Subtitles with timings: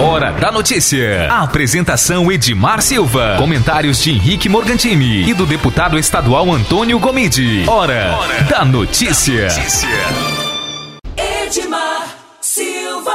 [0.00, 1.28] Hora da notícia.
[1.30, 3.34] A apresentação Edmar Silva.
[3.36, 7.64] Comentários de Henrique Morgantini e do deputado estadual Antônio Gomide.
[7.68, 9.48] Hora, Hora da notícia.
[9.48, 9.88] notícia.
[11.16, 13.10] Edmar Silva.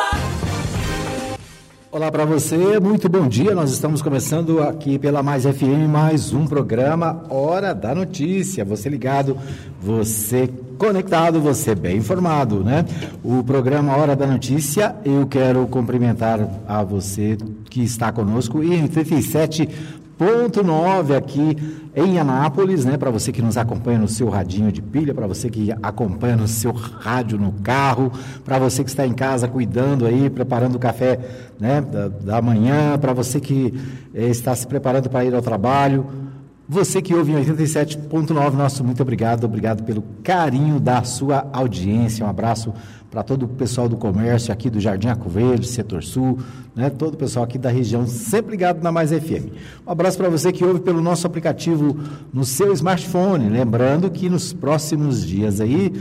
[1.90, 3.56] Olá para você, muito bom dia.
[3.56, 8.66] Nós estamos começando aqui pela Mais FM mais um programa Hora da Notícia.
[8.66, 9.38] Você ligado,
[9.80, 10.50] você
[10.84, 12.84] conectado, você bem informado, né?
[13.24, 17.38] O programa Hora da Notícia, eu quero cumprimentar a você
[17.70, 21.56] que está conosco em 37.9 aqui
[21.96, 22.98] em Anápolis, né?
[22.98, 26.50] Para você que nos acompanha no seu radinho de pilha, para você que acompanha no
[26.50, 28.12] seu rádio no carro,
[28.44, 31.18] para você que está em casa cuidando aí, preparando o café,
[31.58, 31.80] né?
[31.80, 33.74] Da, da manhã, para você que
[34.14, 36.33] eh, está se preparando para ir ao trabalho.
[36.68, 42.26] Você que ouve em 87.9, nosso muito obrigado, obrigado pelo carinho da sua audiência.
[42.26, 42.74] Um abraço
[43.12, 46.40] para todo o pessoal do comércio aqui do Jardim Arco Verde, Setor Sul,
[46.74, 46.90] né?
[46.90, 49.52] todo o pessoal aqui da região, sempre ligado na Mais FM.
[49.86, 52.00] Um abraço para você que ouve pelo nosso aplicativo
[52.34, 53.50] no seu smartphone.
[53.50, 55.92] Lembrando que nos próximos dias aí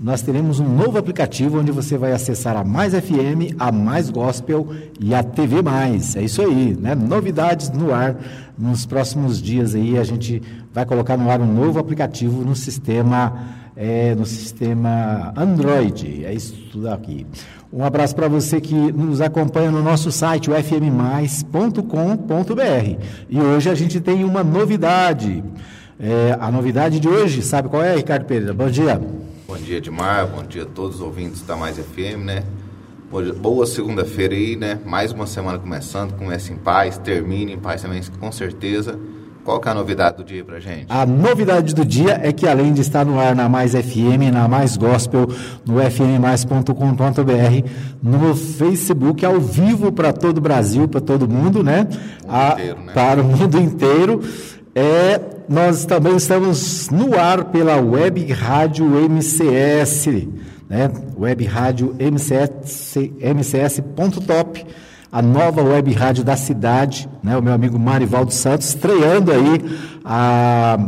[0.00, 4.66] nós teremos um novo aplicativo onde você vai acessar a Mais FM, a Mais Gospel
[4.98, 6.16] e a TV Mais.
[6.16, 6.94] É isso aí, né?
[6.94, 8.16] Novidades no ar.
[8.58, 13.58] Nos próximos dias aí a gente vai colocar no ar um novo aplicativo no sistema
[13.76, 16.24] é, no sistema Android.
[16.24, 17.26] É isso tudo aqui.
[17.70, 21.82] Um abraço para você que nos acompanha no nosso site, o fmmais.com.br.
[23.28, 25.44] E hoje a gente tem uma novidade.
[25.98, 28.54] É, a novidade de hoje, sabe qual é, Ricardo Pereira?
[28.54, 28.98] Bom dia.
[29.60, 30.26] Bom dia, Edmar.
[30.26, 32.42] Bom dia a todos os ouvintes da Mais FM, né?
[33.42, 34.80] Boa segunda-feira aí, né?
[34.86, 36.16] Mais uma semana começando.
[36.16, 38.98] Comece em paz, termine em paz também, com certeza.
[39.44, 40.86] Qual que é a novidade do dia pra gente?
[40.88, 44.48] A novidade do dia é que além de estar no ar na Mais FM, na
[44.48, 45.28] Mais Gospel,
[45.66, 47.68] no fmmais.com.br,
[48.02, 51.86] no Facebook, ao vivo para todo o Brasil, para todo mundo, né?
[52.26, 52.92] A, inteiro, né?
[52.94, 54.22] Para o mundo inteiro.
[54.74, 55.20] É,
[55.50, 60.06] nós também estamos no ar pela Web Rádio MCS,
[60.68, 60.88] né?
[61.18, 64.64] Web Rádio MCS, MCS.top
[65.10, 67.36] a nova web rádio da cidade, né?
[67.36, 69.60] O meu amigo Marivaldo Santos estreando aí
[70.04, 70.78] a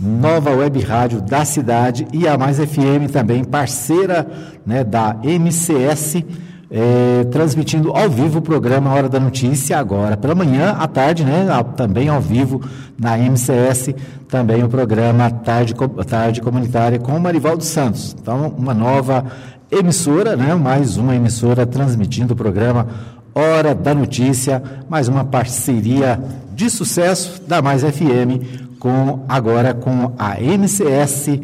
[0.00, 4.28] nova web rádio da cidade e a Mais FM também, parceira
[4.66, 6.24] né, da MCS,
[6.70, 11.46] é, transmitindo ao vivo o programa Hora da Notícia agora pela manhã, à tarde, né?
[11.76, 12.60] Também ao vivo
[12.98, 13.94] na MCS,
[14.28, 15.74] também o programa Tarde,
[16.06, 18.14] tarde Comunitária com o Marivaldo Santos.
[18.20, 19.24] Então, uma nova
[19.70, 20.54] emissora, né?
[20.54, 22.86] Mais uma emissora transmitindo o programa
[23.34, 26.20] Hora da Notícia, mais uma parceria
[26.54, 31.40] de sucesso da Mais FM com agora com a MCS,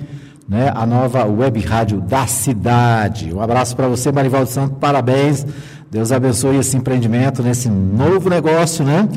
[0.49, 3.33] né, a nova web rádio da cidade.
[3.33, 5.47] Um abraço para você, Marivaldo Santos, parabéns.
[5.91, 9.09] Deus abençoe esse empreendimento, nesse novo negócio, né?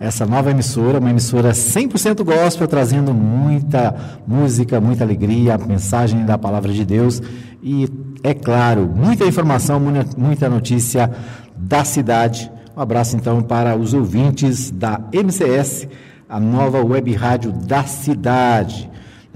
[0.00, 3.94] Essa nova emissora, uma emissora 100% gospel, trazendo muita
[4.26, 7.22] música, muita alegria, mensagem da palavra de Deus
[7.62, 7.88] e,
[8.22, 9.80] é claro, muita informação,
[10.18, 11.10] muita notícia
[11.56, 12.50] da cidade.
[12.76, 15.88] Um abraço então para os ouvintes da MCS,
[16.28, 18.90] a nova web rádio da cidade.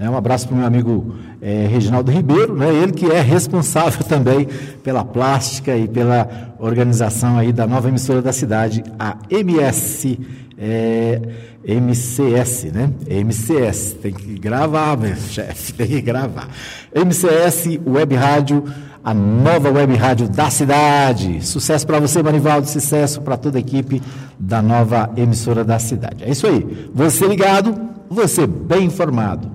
[0.07, 2.73] Um abraço para o meu amigo é, Reginaldo Ribeiro, né?
[2.73, 4.47] ele que é responsável também
[4.83, 10.19] pela plástica e pela organização aí da nova emissora da cidade, a MS.
[10.61, 11.21] É,
[11.65, 12.89] MCS, né?
[13.07, 16.47] MCS, tem que gravar, meu chefe, tem que gravar.
[16.93, 18.63] MCS Web Rádio
[19.03, 21.45] a nova web rádio da cidade.
[21.45, 24.01] Sucesso para você, Marivaldo, sucesso para toda a equipe
[24.37, 26.23] da nova emissora da cidade.
[26.23, 26.89] É isso aí.
[26.93, 27.75] Você ligado,
[28.09, 29.49] você bem informado.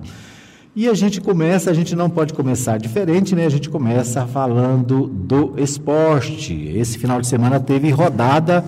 [0.75, 3.45] E a gente começa, a gente não pode começar diferente, né?
[3.45, 6.53] A gente começa falando do esporte.
[6.75, 8.61] Esse final de semana teve rodada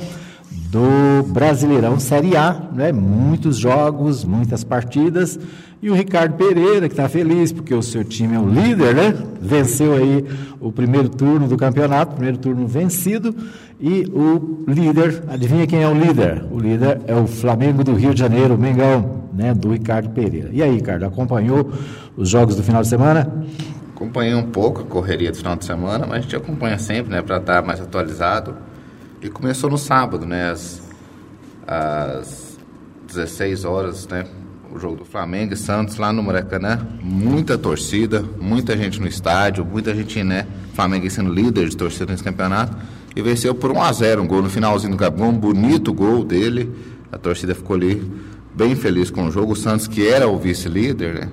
[0.71, 2.93] do Brasileirão Série A, né?
[2.93, 5.37] Muitos jogos, muitas partidas.
[5.81, 9.13] E o Ricardo Pereira, que está feliz, porque o seu time é o líder, né?
[9.41, 10.23] Venceu aí
[10.61, 13.35] o primeiro turno do campeonato, primeiro turno vencido.
[13.81, 16.45] E o líder, adivinha quem é o líder?
[16.49, 19.53] O líder é o Flamengo do Rio de Janeiro, Mengão, né?
[19.53, 20.49] Do Ricardo Pereira.
[20.51, 21.71] E aí, Ricardo, acompanhou
[22.17, 23.45] os jogos do final de semana?
[23.95, 27.21] Acompanhei um pouco a correria do final de semana, mas a gente acompanha sempre, né?
[27.21, 28.55] Para estar mais atualizado.
[29.21, 30.51] E começou no sábado, né?
[30.51, 30.81] Às,
[31.65, 32.57] às
[33.07, 34.25] 16 horas, né?
[34.73, 36.85] O jogo do Flamengo e Santos lá no Maracanã.
[37.01, 40.45] Muita torcida, muita gente no estádio, muita gente, né?
[40.73, 42.77] Flamengo sendo líder de torcida nesse campeonato.
[43.15, 46.23] E venceu por 1 a 0 um gol no finalzinho do Gabão, um bonito gol
[46.23, 46.71] dele.
[47.11, 48.11] A torcida ficou ali
[48.57, 49.53] bem feliz com o jogo.
[49.53, 51.29] O Santos, que era o vice-líder, né?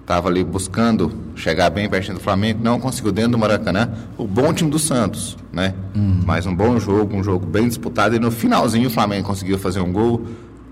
[0.00, 3.90] estava ali buscando chegar bem pertinho do Flamengo, não conseguiu dentro do Maracanã.
[4.16, 5.74] O bom time do Santos, né?
[5.94, 6.22] Uhum.
[6.24, 8.16] Mas um bom jogo, um jogo bem disputado.
[8.16, 10.22] E no finalzinho o Flamengo conseguiu fazer um gol,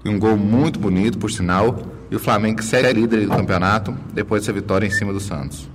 [0.05, 1.77] e um gol muito bonito, por sinal.
[2.11, 5.69] E o Flamengo segue líder do campeonato depois dessa vitória em cima do Santos.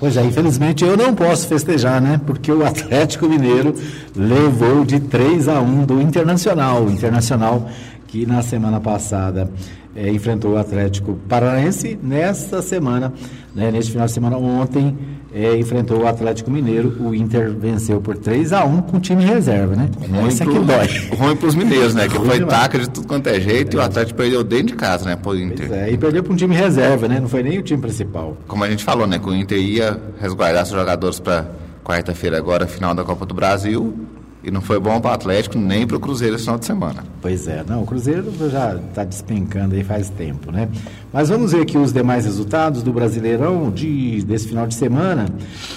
[0.00, 2.18] Pois é, infelizmente eu não posso festejar, né?
[2.26, 3.74] Porque o Atlético Mineiro
[4.16, 6.84] levou de 3 a 1 do Internacional.
[6.84, 7.68] O Internacional
[8.10, 9.48] que na semana passada
[9.94, 11.98] é, enfrentou o Atlético Paranaense.
[12.02, 13.12] Nesta semana,
[13.54, 14.98] né, neste final de semana, ontem,
[15.32, 16.96] é, enfrentou o Atlético Mineiro.
[17.00, 19.88] O Inter venceu por 3 a 1 com o time reserva, né?
[20.08, 20.86] Ruim Essa pro, que dói.
[21.16, 22.08] Ruim para os mineiros, né?
[22.10, 22.60] Que foi demais.
[22.60, 23.80] taca de tudo quanto é jeito é.
[23.80, 25.14] e o Atlético perdeu dentro de casa, né?
[25.14, 25.72] Pro Inter.
[25.72, 27.20] É, e perdeu para um time reserva, né?
[27.20, 28.36] Não foi nem o time principal.
[28.48, 29.20] Como a gente falou, né?
[29.20, 31.46] Que o Inter ia resguardar seus jogadores para
[31.84, 33.94] quarta-feira agora, final da Copa do Brasil.
[34.42, 37.04] E não foi bom para o Atlético nem para o Cruzeiro esse final de semana.
[37.20, 40.68] Pois é, não, o Cruzeiro já está despencando aí faz tempo, né?
[41.12, 45.26] Mas vamos ver aqui os demais resultados do Brasileirão de, desse final de semana.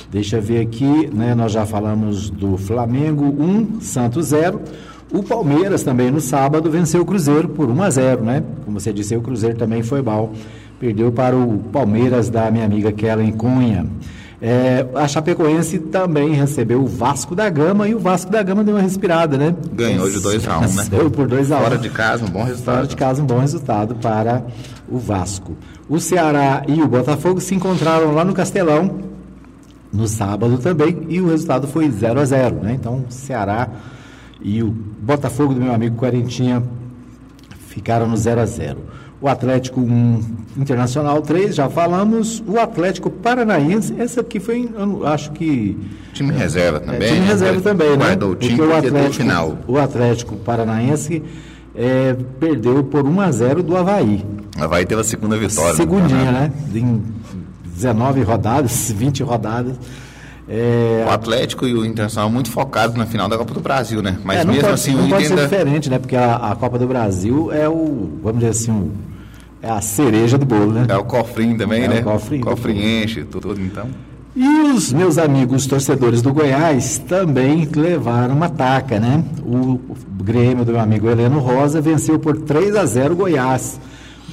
[0.09, 1.35] Deixa eu ver aqui, né?
[1.35, 4.61] Nós já falamos do Flamengo 1, Santos 0.
[5.11, 8.43] O Palmeiras também no sábado venceu o Cruzeiro por 1 a 0, né?
[8.63, 10.31] Como você disse, o Cruzeiro também foi mal.
[10.79, 13.85] Perdeu para o Palmeiras da minha amiga Kellen Cunha.
[14.45, 18.75] É, a Chapecoense também recebeu o Vasco da Gama e o Vasco da Gama deu
[18.75, 19.55] uma respirada, né?
[19.71, 20.85] Ganhou de 2 a 1 um, né?
[20.89, 21.63] Deu por 2 a 1 um.
[21.63, 22.75] Fora de casa, um bom resultado.
[22.75, 24.43] Fora de casa, um bom resultado para
[24.89, 25.55] o Vasco.
[25.87, 28.99] O Ceará e o Botafogo se encontraram lá no Castelão
[29.93, 32.73] no sábado também e o resultado foi 0 a 0 né?
[32.73, 33.69] Então, o Ceará
[34.41, 36.61] e o Botafogo do meu amigo Quarentinha
[37.69, 38.77] ficaram no 0 a 0
[39.23, 40.21] o Atlético um,
[40.57, 44.69] Internacional 3, já falamos, o Atlético Paranaense, esse aqui foi,
[45.05, 45.79] acho que...
[46.11, 47.03] Time reserva também.
[47.03, 47.27] É, time né?
[47.27, 48.17] reserva também, né?
[48.21, 49.57] o time porque o Atlético, final.
[49.65, 51.23] O Atlético Paranaense
[51.73, 54.25] é, perdeu por 1 a 0 do Havaí.
[54.59, 55.73] O Havaí teve a segunda vitória.
[55.73, 56.51] Segundinha, né?
[56.75, 57.01] Em
[57.63, 59.77] 19 rodadas, 20 rodadas.
[60.49, 61.05] É...
[61.07, 64.19] O Atlético e o Internacional muito focados na final da Copa do Brasil, né?
[64.21, 65.97] Mas é, mesmo pode, assim o pode ser diferente, né?
[65.97, 68.91] Porque a, a, Copa do Brasil é o, vamos dizer assim, o,
[69.63, 70.85] é a cereja do bolo, né?
[70.89, 71.99] É o cofrinho também, é né?
[72.01, 72.43] O cofrinho.
[72.43, 73.87] Cofrinho enche, tudo, então.
[74.35, 79.23] E os meus amigos torcedores do Goiás também levaram uma taca, né?
[79.41, 79.79] O
[80.21, 83.79] Grêmio do meu amigo Heleno Rosa venceu por 3 a 0 Goiás.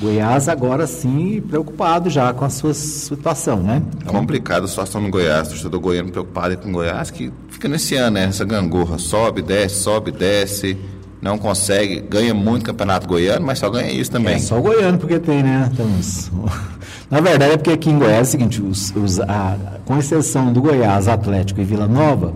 [0.00, 3.82] Goiás agora sim preocupado já com a sua situação, né?
[4.04, 7.68] É complicado a situação no Goiás, o torcedor goiano preocupado com o Goiás, que fica
[7.68, 8.24] nesse ano, né?
[8.24, 10.76] Essa gangorra, sobe, desce, sobe, desce,
[11.20, 14.36] não consegue, ganha muito campeonato goiano, mas só ganha isso também.
[14.36, 15.70] É só o goiano porque tem, né?
[15.76, 16.30] Temos...
[17.10, 20.52] Na verdade é porque aqui em Goiás é o seguinte, os, os, a, com exceção
[20.52, 22.32] do Goiás, Atlético e Vila Nova,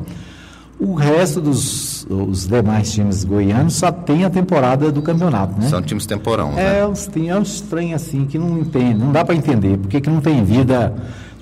[0.81, 5.69] o resto dos os demais times goianos só tem a temporada do campeonato, né?
[5.69, 6.81] São times temporão, né?
[6.81, 9.79] É, uns, tem, é um estranho assim que não entende, não dá para entender.
[9.79, 10.93] Por que, que não tem vida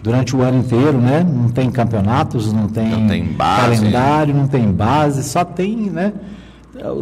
[0.02, 1.26] durante o ano inteiro, né?
[1.28, 6.12] Não tem campeonatos, não tem, não tem base, calendário, não tem base, só tem, né?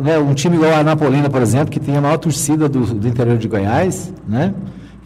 [0.00, 0.18] Né?
[0.18, 3.38] Um time igual a Anapolina, por exemplo, que tem a maior torcida do, do interior
[3.38, 4.54] de Goiás, né?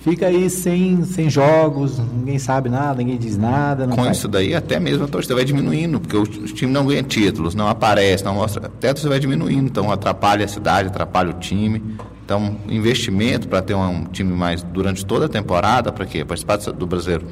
[0.04, 3.88] fica aí sem, sem jogos, ninguém sabe nada, ninguém diz nada.
[3.88, 7.54] Com isso daí, até mesmo a torcida vai diminuindo, porque o, time não ganha títulos,
[7.54, 8.66] não aparece, não mostra.
[8.66, 11.82] Até a torcida vai diminuindo, então atrapalha a cidade, atrapalha o time.
[12.22, 16.22] Então, investimento para ter um time mais durante toda a temporada, para quê?
[16.22, 17.26] Participar do brasileiro.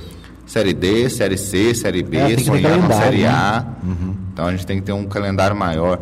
[0.46, 3.60] Série D, Série C, Série B, é, sonhar com Série A.
[3.60, 3.66] Né?
[3.84, 4.14] Uhum.
[4.32, 6.00] Então a gente tem que ter um calendário maior.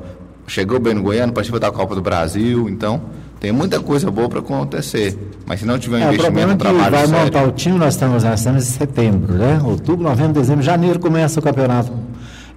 [0.50, 3.00] Chegou bem no Goiano, participa da Copa do Brasil, então
[3.38, 5.16] tem muita coisa boa para acontecer.
[5.46, 7.24] Mas se não tiver um é, investimento, o problema é que vai sério.
[7.24, 9.60] montar o time, nós estamos, nós estamos em setembro, né?
[9.64, 11.92] Outubro, novembro, dezembro, janeiro começa o campeonato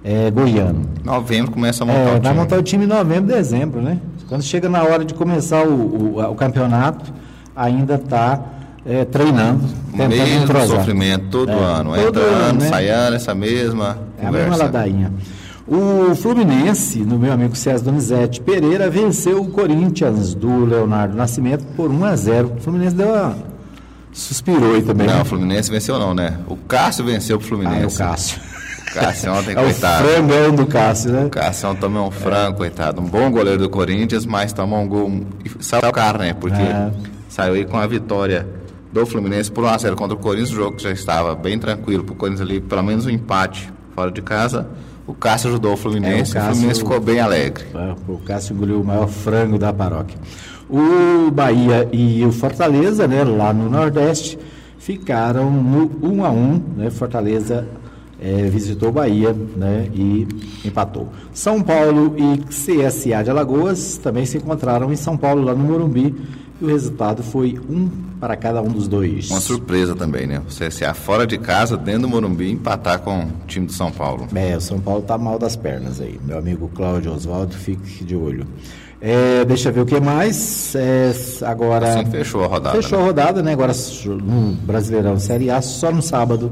[0.02, 0.82] é, goiano.
[1.04, 2.20] Novembro começa a montar é, o time.
[2.22, 4.00] Vai montar o time em novembro, dezembro, né?
[4.28, 7.12] Quando chega na hora de começar o, o, o campeonato,
[7.54, 8.40] ainda está
[8.84, 10.78] é, treinando, tentando Mesmo entrosar.
[10.78, 11.94] sofrimento todo é, ano.
[11.94, 12.68] Todo Entra ano, né?
[12.68, 14.46] sai ano, essa mesma É conversa.
[14.46, 15.12] a mesma ladainha.
[15.66, 21.90] O Fluminense, no meu amigo César Donizete Pereira, venceu o Corinthians do Leonardo Nascimento por
[21.90, 22.52] 1 a 0.
[22.58, 23.54] O Fluminense deu uma
[24.14, 25.06] suspirou aí também.
[25.06, 25.22] Não, né?
[25.22, 26.38] o Fluminense venceu não, né?
[26.46, 28.00] O Cássio venceu o Fluminense.
[28.00, 28.40] Ah, é o Cássio.
[28.94, 30.04] Cássio ontem, é coitado.
[30.04, 31.24] O frangão do Cássio, né?
[31.24, 32.58] O Cássio ontem tomou um frango, é.
[32.58, 33.00] coitado.
[33.00, 35.10] Um bom goleiro do Corinthians, mas tomou um gol
[35.44, 36.32] e saiu o cara, né?
[36.32, 36.92] Porque é.
[37.28, 38.46] saiu aí com a vitória
[38.92, 42.04] do Fluminense por 1 a 0 contra o Corinthians, o jogo já estava bem tranquilo
[42.04, 44.68] pro Corinthians ali, pelo menos um empate fora de casa.
[45.06, 47.64] O Cássio ajudou o Fluminense, é, o, Cássio, o Fluminense ficou bem alegre.
[47.74, 50.18] É, o Cássio engoliu o maior frango da paróquia.
[50.68, 54.38] O Bahia e o Fortaleza, né, lá no Nordeste,
[54.78, 57.66] ficaram no 1 um a 1 um, né, Fortaleza
[58.20, 60.26] é, visitou o Bahia né, e
[60.64, 61.08] empatou.
[61.34, 66.14] São Paulo e CSA de Alagoas também se encontraram em São Paulo, lá no Morumbi,
[66.60, 67.88] e o resultado foi um
[68.20, 69.30] para cada um dos dois.
[69.30, 70.40] Uma surpresa também, né?
[70.40, 74.28] O CSA fora de casa, dentro do Morumbi, empatar com o time de São Paulo.
[74.34, 76.18] É, o São Paulo tá mal das pernas aí.
[76.24, 78.46] Meu amigo Cláudio Oswaldo, fique de olho.
[79.00, 80.74] É, deixa eu ver o que mais.
[80.74, 82.00] É, agora.
[82.00, 82.76] Assim fechou a rodada.
[82.76, 83.04] Fechou né?
[83.04, 83.52] a rodada, né?
[83.52, 83.72] Agora
[84.06, 86.50] no Brasileirão Série A, só no sábado,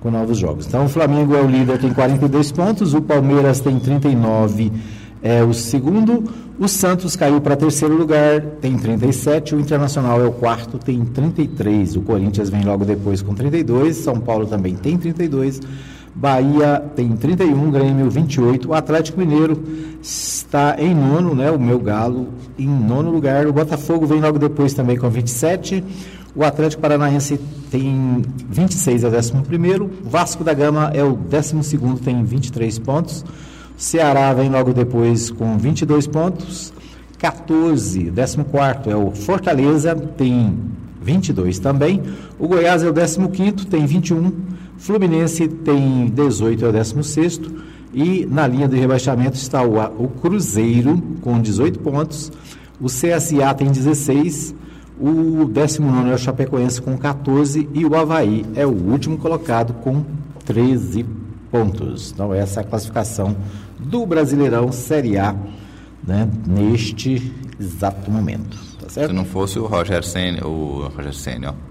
[0.00, 0.66] com novos jogos.
[0.66, 4.72] Então o Flamengo é o líder, tem 42 pontos, o Palmeiras tem 39
[5.22, 6.24] é o segundo.
[6.58, 9.54] O Santos caiu para terceiro lugar, tem 37.
[9.54, 11.96] O Internacional é o quarto, tem 33.
[11.96, 13.96] O Corinthians vem logo depois com 32.
[13.96, 15.60] São Paulo também tem 32.
[16.14, 18.68] Bahia tem 31, Grêmio 28.
[18.68, 19.62] O Atlético Mineiro
[20.02, 21.50] está em nono, né?
[21.50, 23.46] O meu Galo em nono lugar.
[23.46, 25.82] O Botafogo vem logo depois também com 27.
[26.34, 29.32] O Atlético Paranaense tem 26, é o 11.
[30.02, 33.24] Vasco da Gama é o 12, tem 23 pontos.
[33.80, 36.70] Ceará vem logo depois com 22 pontos.
[37.18, 40.54] 14, 14 é o Fortaleza, tem
[41.00, 42.02] 22 também.
[42.38, 44.32] O Goiás é o 15, tem 21.
[44.76, 47.40] Fluminense tem 18, é o 16.
[47.94, 52.30] E na linha de rebaixamento está o, o Cruzeiro com 18 pontos.
[52.78, 54.54] O CSA tem 16.
[55.00, 57.66] O 19 é o Chapecoense com 14.
[57.72, 60.04] E o Havaí é o último colocado com
[60.44, 61.06] 13
[61.50, 62.12] pontos.
[62.12, 63.34] Então, essa é a classificação
[63.82, 65.34] do Brasileirão Série A
[66.06, 68.56] né, neste exato momento.
[68.80, 69.08] Tá certo?
[69.08, 71.70] Se não fosse o Roger Senna, o Roger Senna, ó,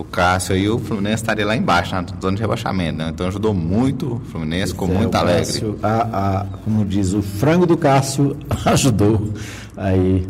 [0.00, 2.98] o Cássio aí, o Fluminense estaria lá embaixo, na zona de rebaixamento.
[2.98, 3.10] Né?
[3.12, 5.44] Então ajudou muito o Fluminense, ficou é, muito alegre.
[5.44, 9.32] Cássio, a, a, como diz o frango do Cássio, ajudou
[9.76, 10.26] aí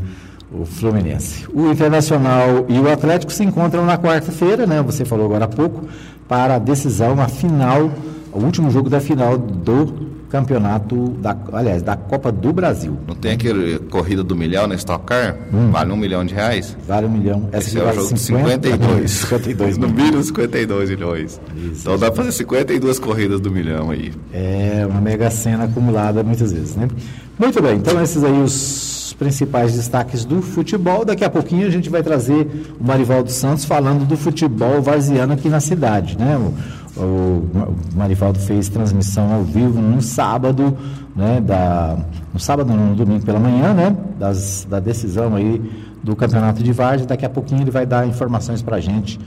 [0.51, 1.47] o Fluminense.
[1.53, 4.81] O Internacional e o Atlético se encontram na quarta-feira, né?
[4.83, 5.87] Você falou agora há pouco,
[6.27, 7.91] para a decisão, a final,
[8.33, 12.97] o último jogo da final do campeonato, da, aliás, da Copa do Brasil.
[13.07, 15.37] Não tem aquele corrida do milhão na Stock Car?
[15.53, 15.71] Hum.
[15.71, 16.77] Vale um milhão de reais?
[16.87, 17.49] Vale um milhão.
[17.53, 19.11] Essa Esse é o jogo 50, de 52.
[19.11, 21.41] 52 no mínimo 52 milhões.
[21.57, 24.13] Isso, então dá para fazer 52 corridas do milhão aí.
[24.33, 26.89] É uma mega cena acumulada muitas vezes, né?
[27.39, 31.05] Muito bem, então esses aí os principais destaques do futebol.
[31.05, 35.49] Daqui a pouquinho a gente vai trazer o Marivaldo Santos falando do futebol varziano aqui
[35.49, 36.37] na cidade, né?
[36.37, 36.55] O,
[36.99, 37.49] o
[37.95, 40.77] Marivaldo fez transmissão ao vivo no sábado,
[41.15, 41.97] né, da,
[42.33, 45.63] no sábado, no domingo pela manhã, né, das, da decisão aí
[46.03, 47.07] do campeonato de Várzea.
[47.07, 49.19] Daqui a pouquinho ele vai dar informações para a gente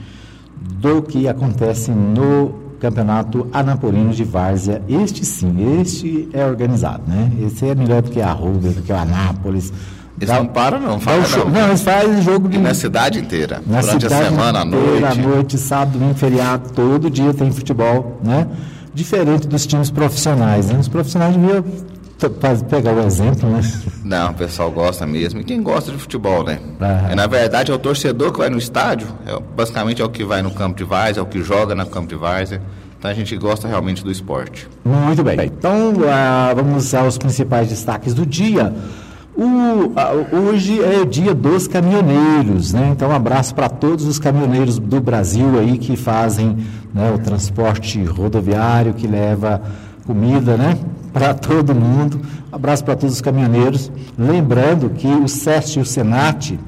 [0.80, 4.82] do que acontece no campeonato Anapolino de Várzea.
[4.88, 7.30] Este sim, este é organizado, né?
[7.40, 9.72] Esse é melhor do que a Ruda, do que o Anápolis,
[10.20, 11.00] eles não param, não.
[11.00, 11.50] Fala, não.
[11.50, 12.56] não, eles fazem jogo de.
[12.56, 13.62] E na cidade inteira.
[13.66, 15.04] Na durante cidade a semana, à noite.
[15.04, 18.46] À noite, sábado, domingo, feriado, todo dia tem futebol, né?
[18.94, 20.68] Diferente dos times profissionais.
[20.68, 20.78] Né?
[20.78, 21.64] Os profissionais deviam
[22.68, 23.60] pegar o exemplo, né?
[24.04, 25.40] Não, o pessoal gosta mesmo.
[25.40, 26.58] E quem gosta de futebol, né?
[26.80, 27.08] Ah.
[27.10, 30.24] É, na verdade, é o torcedor que vai no estádio, é, basicamente é o que
[30.24, 32.60] vai no campo de várzea, é o que joga no campo de várzea.
[32.98, 34.68] Então a gente gosta realmente do esporte.
[34.84, 35.36] Muito bem.
[35.42, 38.72] Então, uh, vamos aos principais destaques do dia.
[39.34, 42.90] O, hoje é o dia dos caminhoneiros, né?
[42.92, 46.58] Então, um abraço para todos os caminhoneiros do Brasil aí que fazem
[46.92, 49.62] né, o transporte rodoviário, que leva
[50.06, 50.76] comida, né?
[51.14, 52.20] Para todo mundo.
[52.50, 53.90] Abraço para todos os caminhoneiros.
[54.18, 56.58] Lembrando que o SEST e o SENAT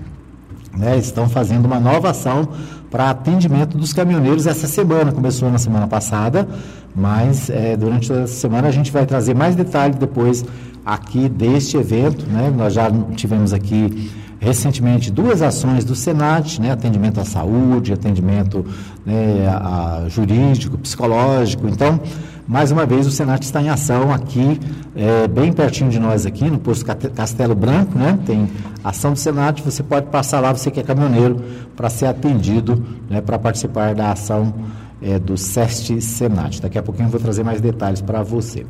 [0.75, 2.49] né, estão fazendo uma nova ação
[2.90, 5.12] para atendimento dos caminhoneiros essa semana.
[5.12, 6.49] Começou na semana passada,
[6.97, 10.44] mas é, durante a semana a gente vai trazer mais detalhes depois
[10.85, 12.26] aqui deste evento.
[12.26, 12.53] Né?
[12.55, 16.71] Nós já tivemos aqui recentemente duas ações do Senat, né?
[16.71, 18.64] atendimento à saúde, atendimento
[19.05, 21.67] né, a, a jurídico, psicológico.
[21.67, 22.00] Então,
[22.47, 24.61] mais uma vez, o Senat está em ação aqui,
[24.95, 28.19] é, bem pertinho de nós aqui, no posto Castelo Branco, né?
[28.26, 28.50] Tem
[28.85, 31.41] ação do Senat, você pode passar lá, você que é caminhoneiro,
[31.75, 34.53] para ser atendido, né, para participar da ação
[35.00, 36.61] é, do SEST Senat.
[36.61, 38.67] Daqui a pouquinho eu vou trazer mais detalhes para você.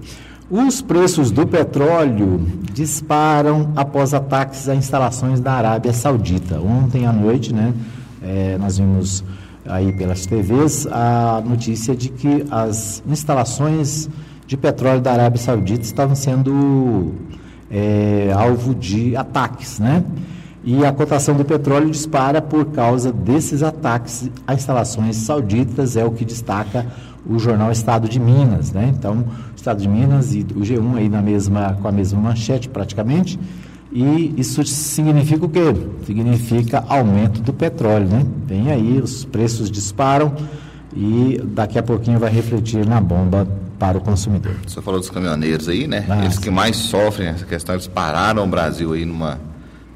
[0.51, 6.61] Os preços do petróleo disparam após ataques a instalações da Arábia Saudita.
[6.61, 7.73] Ontem à noite, né,
[8.23, 9.25] é, nós vimos
[9.65, 14.11] aí pelas TVs a notícia de que as instalações
[14.47, 17.15] de petróleo da Arábia Saudita estavam sendo
[17.71, 20.05] é, alvo de ataques, né?
[20.63, 26.11] E a cotação do petróleo dispara por causa desses ataques a instalações sauditas, é o
[26.11, 26.87] que destaca
[27.27, 28.93] o jornal Estado de Minas, né?
[28.97, 29.25] Então,
[29.57, 33.39] Estado de Minas e o G1 aí na mesma, com a mesma manchete praticamente.
[33.93, 35.75] E isso significa o quê?
[36.05, 38.27] Significa aumento do petróleo, né?
[38.47, 40.35] Vem aí, os preços disparam
[40.97, 43.47] e daqui a pouquinho vai refletir na bomba
[43.79, 44.55] para o consumidor.
[44.67, 46.05] Você falou dos caminhoneiros aí, né?
[46.09, 49.39] Ah, eles que mais sofrem essa questão, eles pararam o Brasil aí numa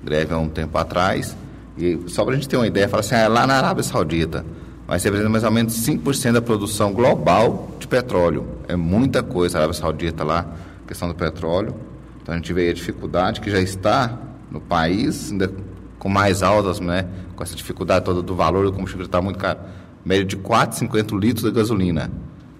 [0.05, 1.37] greve há um tempo atrás
[1.77, 4.45] E só para a gente ter uma ideia, fala assim, ah, lá na Arábia Saudita
[4.89, 8.47] vai ser mais ou menos 5% da produção global de petróleo.
[8.67, 10.47] É muita coisa a Arábia Saudita lá,
[10.87, 11.75] questão do petróleo.
[12.23, 14.19] Então a gente vê a dificuldade que já está
[14.51, 15.53] no país, ainda
[15.99, 17.07] com mais altas, né?
[17.37, 19.59] Com essa dificuldade toda do valor do combustível está muito caro.
[20.03, 22.11] Média de 4,50 litros de gasolina.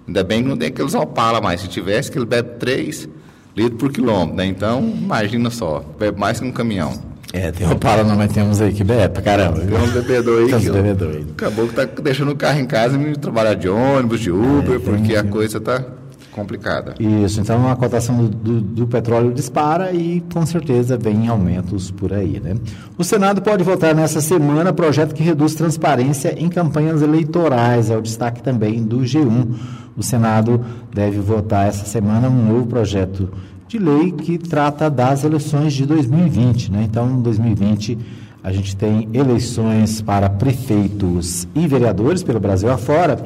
[0.05, 1.61] Ainda bem que não tem aqueles Opala mais.
[1.61, 3.09] Se tivesse, que ele bebe 3
[3.57, 4.45] litros por quilômetro, né?
[4.45, 7.08] Então, imagina só, bebe mais que um caminhão.
[7.31, 9.59] É, tem Opala, não, mas temos aí que bebe pra caramba.
[9.59, 10.47] Tem um bebedor aí.
[10.49, 11.27] Tem um bebedor aí.
[11.31, 14.79] Acabou que tá deixando o carro em casa e trabalhar de ônibus, de Uber, é,
[14.79, 15.83] porque a coisa tá
[16.31, 16.95] complicada.
[16.99, 22.13] Isso, então a cotação do, do, do, petróleo dispara e com certeza vem aumentos por
[22.13, 22.39] aí.
[22.39, 22.55] Né?
[22.97, 28.01] O Senado pode votar nessa semana projeto que reduz transparência em campanhas eleitorais, é o
[28.01, 29.55] destaque também do G1.
[29.97, 33.29] O Senado deve votar essa semana um novo projeto
[33.69, 36.71] de lei que trata das eleições de 2020.
[36.71, 36.87] Né?
[36.89, 37.97] Então, em 2020,
[38.43, 43.23] a gente tem eleições para prefeitos e vereadores pelo Brasil afora.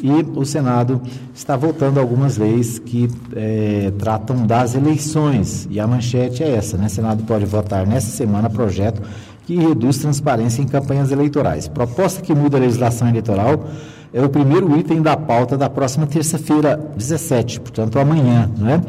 [0.00, 1.00] E o Senado
[1.34, 5.68] está votando algumas leis que é, tratam das eleições.
[5.70, 6.86] E a manchete é essa, né?
[6.86, 9.02] O Senado pode votar nessa semana projeto
[9.46, 11.68] que reduz transparência em campanhas eleitorais.
[11.68, 13.68] Proposta que muda a legislação eleitoral
[14.12, 18.80] é o primeiro item da pauta da próxima terça-feira, 17, portanto amanhã, não é?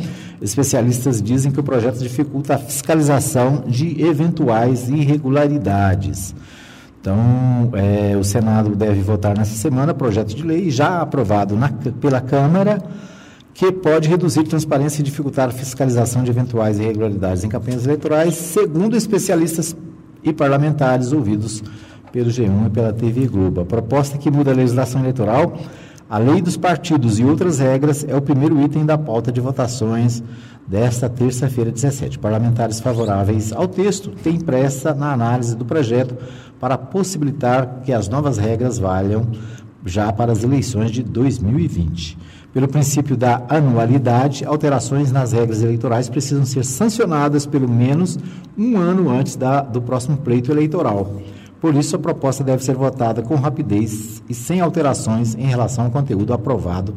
[0.41, 6.35] Especialistas dizem que o projeto dificulta a fiscalização de eventuais irregularidades.
[6.99, 12.19] Então, é, o Senado deve votar nessa semana projeto de lei já aprovado na, pela
[12.19, 12.83] Câmara,
[13.53, 18.97] que pode reduzir transparência e dificultar a fiscalização de eventuais irregularidades em campanhas eleitorais, segundo
[18.97, 19.75] especialistas
[20.23, 21.63] e parlamentares ouvidos
[22.13, 23.61] pelo G1 e pela TV Globo.
[23.61, 25.57] A proposta que muda a legislação eleitoral
[26.09, 30.21] a lei dos partidos e outras regras é o primeiro item da pauta de votações
[30.67, 32.19] desta terça-feira, 17.
[32.19, 36.15] Parlamentares favoráveis ao texto têm pressa na análise do projeto
[36.59, 39.25] para possibilitar que as novas regras valham
[39.83, 42.15] já para as eleições de 2020.
[42.53, 48.19] Pelo princípio da anualidade, alterações nas regras eleitorais precisam ser sancionadas pelo menos
[48.55, 51.21] um ano antes da, do próximo pleito eleitoral.
[51.63, 55.91] Por isso, a proposta deve ser votada com rapidez e sem alterações em relação ao
[55.91, 56.93] conteúdo aprovado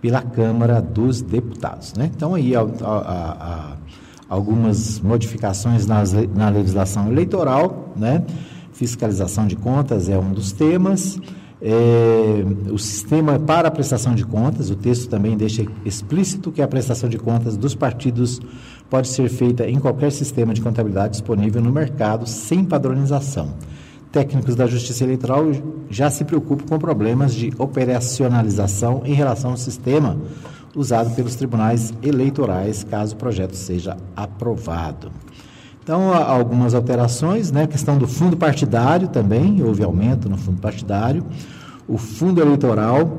[0.00, 1.92] pela Câmara dos Deputados.
[1.94, 2.08] Né?
[2.14, 3.76] Então, aí, a, a, a,
[4.28, 8.22] algumas modificações nas, na legislação eleitoral, né?
[8.72, 11.18] fiscalização de contas é um dos temas.
[11.60, 16.68] É, o sistema para a prestação de contas, o texto também deixa explícito que a
[16.68, 18.40] prestação de contas dos partidos
[18.88, 23.52] pode ser feita em qualquer sistema de contabilidade disponível no mercado sem padronização
[24.16, 25.44] técnicos da Justiça Eleitoral
[25.90, 30.16] já se preocupam com problemas de operacionalização em relação ao sistema
[30.74, 35.12] usado pelos tribunais eleitorais, caso o projeto seja aprovado.
[35.82, 37.64] Então, algumas alterações, né?
[37.64, 41.22] A questão do fundo partidário também, houve aumento no fundo partidário.
[41.86, 43.18] O fundo eleitoral.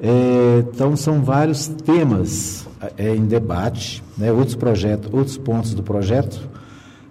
[0.00, 2.64] É, então, são vários temas
[2.96, 4.30] é, em debate, né?
[4.30, 6.48] outros projetos, outros pontos do projeto.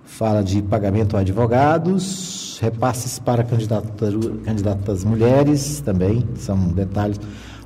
[0.06, 7.20] Fala de pagamento a advogados, repasses para candidatas, mulheres também, são detalhes.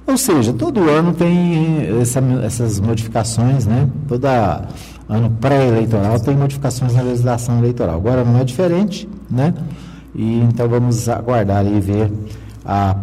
[0.05, 3.87] Ou seja, todo ano tem essa, essas modificações, né?
[4.07, 4.25] Todo
[5.07, 7.95] ano pré-eleitoral tem modificações na legislação eleitoral.
[7.95, 9.53] Agora não é diferente, né?
[10.13, 12.11] E então vamos aguardar e ver
[12.65, 12.95] a,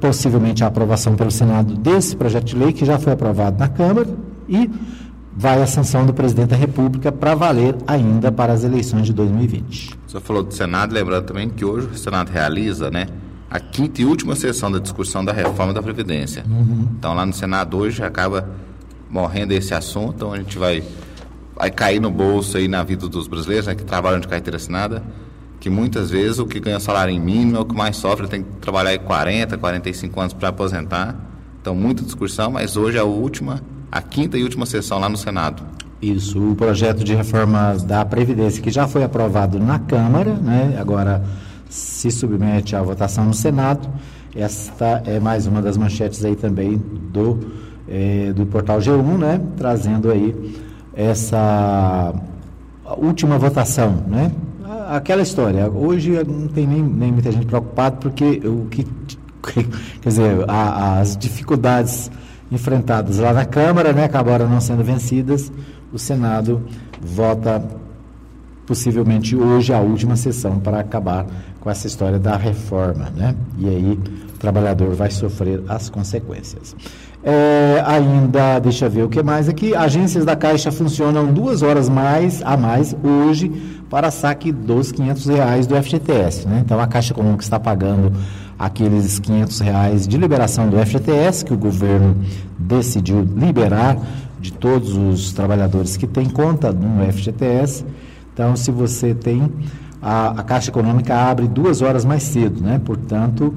[0.00, 4.08] possivelmente a aprovação pelo Senado desse projeto de lei que já foi aprovado na Câmara
[4.48, 4.70] e
[5.36, 10.03] vai a sanção do presidente da República para valer ainda para as eleições de 2020.
[10.14, 13.08] Você falou do Senado, lembrando também que hoje o Senado realiza, né,
[13.50, 16.44] a quinta e última sessão da discussão da reforma da Previdência.
[16.48, 16.88] Uhum.
[16.96, 18.48] Então lá no Senado hoje acaba
[19.10, 20.84] morrendo esse assunto, então a gente vai,
[21.56, 25.02] vai cair no bolso aí na vida dos brasileiros, né, que trabalham de carteira assinada,
[25.58, 28.50] que muitas vezes o que ganha salário mínimo é o que mais sofre, tem que
[28.58, 31.16] trabalhar aí 40, 45 anos para aposentar.
[31.60, 35.16] Então muita discussão, mas hoje é a última a quinta e última sessão lá no
[35.16, 35.64] Senado.
[36.04, 41.24] Isso, o projeto de reforma da Previdência, que já foi aprovado na Câmara, né, agora
[41.66, 43.88] se submete à votação no Senado.
[44.36, 46.76] Esta é mais uma das manchetes aí também
[47.10, 47.38] do,
[47.88, 50.54] é, do portal G1, né, trazendo aí
[50.94, 52.12] essa
[52.98, 54.30] última votação, né?
[54.90, 58.84] Aquela história, hoje não tem nem, nem muita gente preocupada, porque o que,
[60.02, 62.10] quer dizer, a, as dificuldades
[62.52, 65.50] enfrentadas lá na Câmara, né, acabaram não sendo vencidas.
[65.92, 66.62] O Senado
[67.00, 67.62] vota
[68.66, 71.26] possivelmente hoje a última sessão para acabar
[71.60, 73.34] com essa história da reforma, né?
[73.58, 73.98] E aí
[74.34, 76.74] o trabalhador vai sofrer as consequências.
[77.22, 79.74] É, ainda, deixa eu ver o que mais aqui.
[79.74, 83.50] Agências da Caixa funcionam duas horas mais a mais hoje
[83.88, 86.46] para saque dos 500 reais do FGTS.
[86.46, 86.62] Né?
[86.64, 88.12] Então a Caixa Econômica está pagando
[88.58, 92.16] aqueles 500 reais de liberação do FGTS que o governo
[92.58, 93.96] decidiu liberar
[94.44, 97.84] de todos os trabalhadores que têm conta no FGTS.
[98.32, 99.50] Então, se você tem,
[100.02, 102.78] a, a Caixa Econômica abre duas horas mais cedo, né?
[102.84, 103.54] Portanto,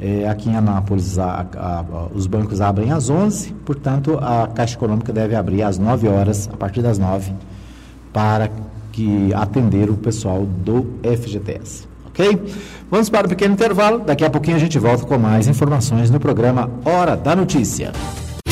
[0.00, 5.12] é, aqui em Anápolis a, a, os bancos abrem às 11, portanto, a Caixa Econômica
[5.12, 7.34] deve abrir às 9 horas, a partir das 9,
[8.10, 8.50] para
[8.92, 11.86] que atender o pessoal do FGTS.
[12.06, 12.40] Ok?
[12.90, 14.00] Vamos para um pequeno intervalo.
[14.00, 17.92] Daqui a pouquinho a gente volta com mais informações no programa Hora da Notícia.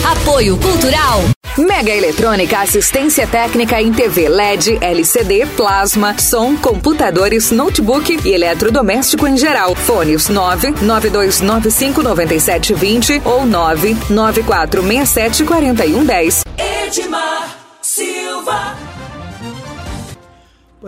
[0.04, 1.37] Apoio Cultural.
[1.58, 9.36] Mega Eletrônica, assistência técnica em TV LED, LCD, plasma, som, computadores, notebook e eletrodoméstico em
[9.36, 9.74] geral.
[9.74, 16.42] Fones 992959720 ou 994674110.
[16.56, 18.87] Edmar Silva.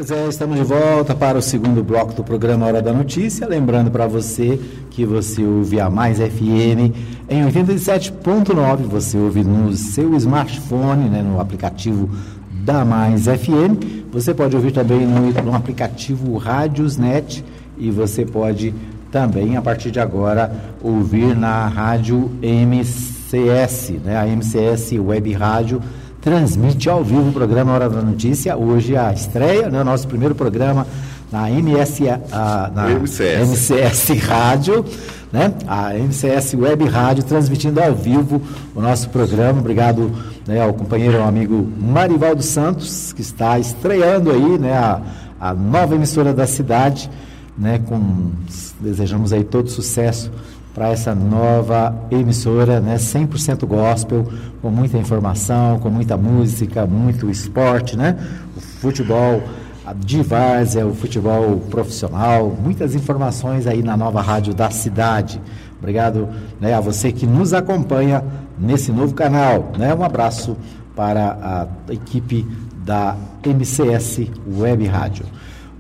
[0.01, 3.47] Pois é, estamos de volta para o segundo bloco do programa Hora da Notícia.
[3.47, 4.59] Lembrando para você
[4.89, 6.97] que você ouve a Mais FM
[7.29, 12.09] em 87.9, você ouve no seu smartphone, né, no aplicativo
[12.65, 14.09] da Mais FM.
[14.11, 17.45] Você pode ouvir também no, no aplicativo Rádiosnet
[17.77, 18.75] e você pode
[19.13, 20.51] também, a partir de agora,
[20.83, 25.83] ouvir na rádio MCS, né, a MCS Web Rádio
[26.21, 28.57] transmite ao vivo o programa Hora da Notícia.
[28.57, 30.87] Hoje a estreia, né, nosso primeiro programa
[31.33, 33.49] na, MS, a, na MCS.
[33.49, 34.85] MCS Rádio,
[35.33, 38.43] né, a MCS Web Rádio, transmitindo ao vivo
[38.75, 39.61] o nosso programa.
[39.61, 40.13] Obrigado
[40.47, 45.01] né, ao companheiro, ao amigo Marivaldo Santos, que está estreando aí né, a,
[45.41, 47.11] a nova emissora da cidade.
[47.57, 48.31] Né, com,
[48.81, 50.31] desejamos aí todo sucesso
[50.75, 54.27] para essa nova emissora, né, 100% gospel,
[54.63, 58.17] com muita informação, com muita música, muito esporte, né?
[58.57, 59.43] O futebol
[59.97, 65.41] de várzea, o futebol profissional, muitas informações aí na nova rádio da cidade.
[65.79, 66.29] Obrigado
[66.61, 68.23] né, a você que nos acompanha
[68.59, 69.73] nesse novo canal.
[69.77, 69.95] Né?
[69.95, 70.57] Um abraço
[70.95, 72.47] para a equipe
[72.85, 74.29] da MCS
[74.59, 75.25] Web Rádio.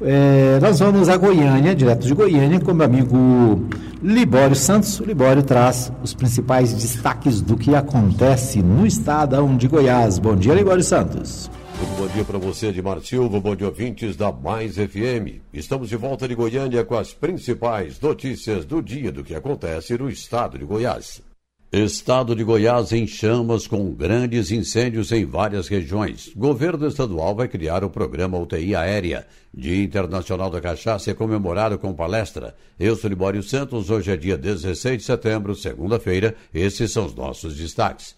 [0.03, 3.69] É, nós vamos a Goiânia, direto de Goiânia, com meu amigo
[4.03, 4.99] Libório Santos.
[4.99, 10.19] O Libório traz os principais destaques do que acontece no estado de Goiás.
[10.19, 11.51] Bom dia, Libório Santos.
[11.79, 15.41] Muito bom dia para você, Edmar Silva, bom dia, ouvintes da Mais FM.
[15.53, 20.09] Estamos de volta de Goiânia com as principais notícias do dia do que acontece no
[20.09, 21.23] estado de Goiás.
[21.72, 26.33] Estado de Goiás em chamas com grandes incêndios em várias regiões.
[26.35, 29.24] Governo estadual vai criar o programa UTI Aérea.
[29.54, 32.56] Dia Internacional da Cachaça é comemorado com palestra.
[32.76, 36.35] Eu sou Libório Santos, hoje é dia 16 de setembro, segunda-feira.
[36.52, 38.16] Esses são os nossos destaques.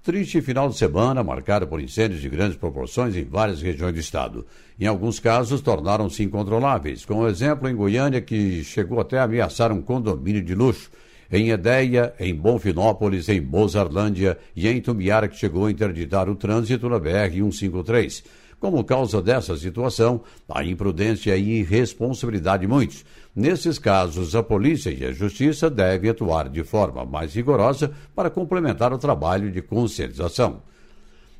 [0.00, 4.46] Triste final de semana, marcado por incêndios de grandes proporções em várias regiões do estado.
[4.78, 9.72] Em alguns casos, tornaram-se incontroláveis, como o exemplo em Goiânia, que chegou até a ameaçar
[9.72, 10.92] um condomínio de luxo
[11.30, 16.88] em Edéia, em Bonfinópolis, em Mozarlândia e em Tumiara, que chegou a interditar o trânsito
[16.88, 18.24] na BR-153.
[18.60, 23.04] Como causa dessa situação, a imprudência e irresponsabilidade de muitos.
[23.36, 28.92] Nesses casos, a polícia e a justiça devem atuar de forma mais rigorosa para complementar
[28.92, 30.62] o trabalho de conscientização.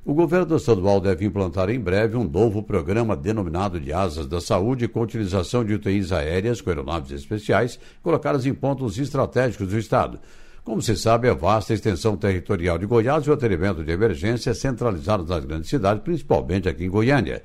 [0.07, 4.87] O governo estadual deve implantar em breve um novo programa denominado de Asas da Saúde
[4.87, 10.21] com utilização de UTIs aéreas com aeronaves especiais colocadas em pontos estratégicos do estado.
[10.63, 14.55] Como se sabe, a vasta extensão territorial de Goiás e o atendimento de emergência é
[14.55, 17.43] centralizado nas grandes cidades, principalmente aqui em Goiânia.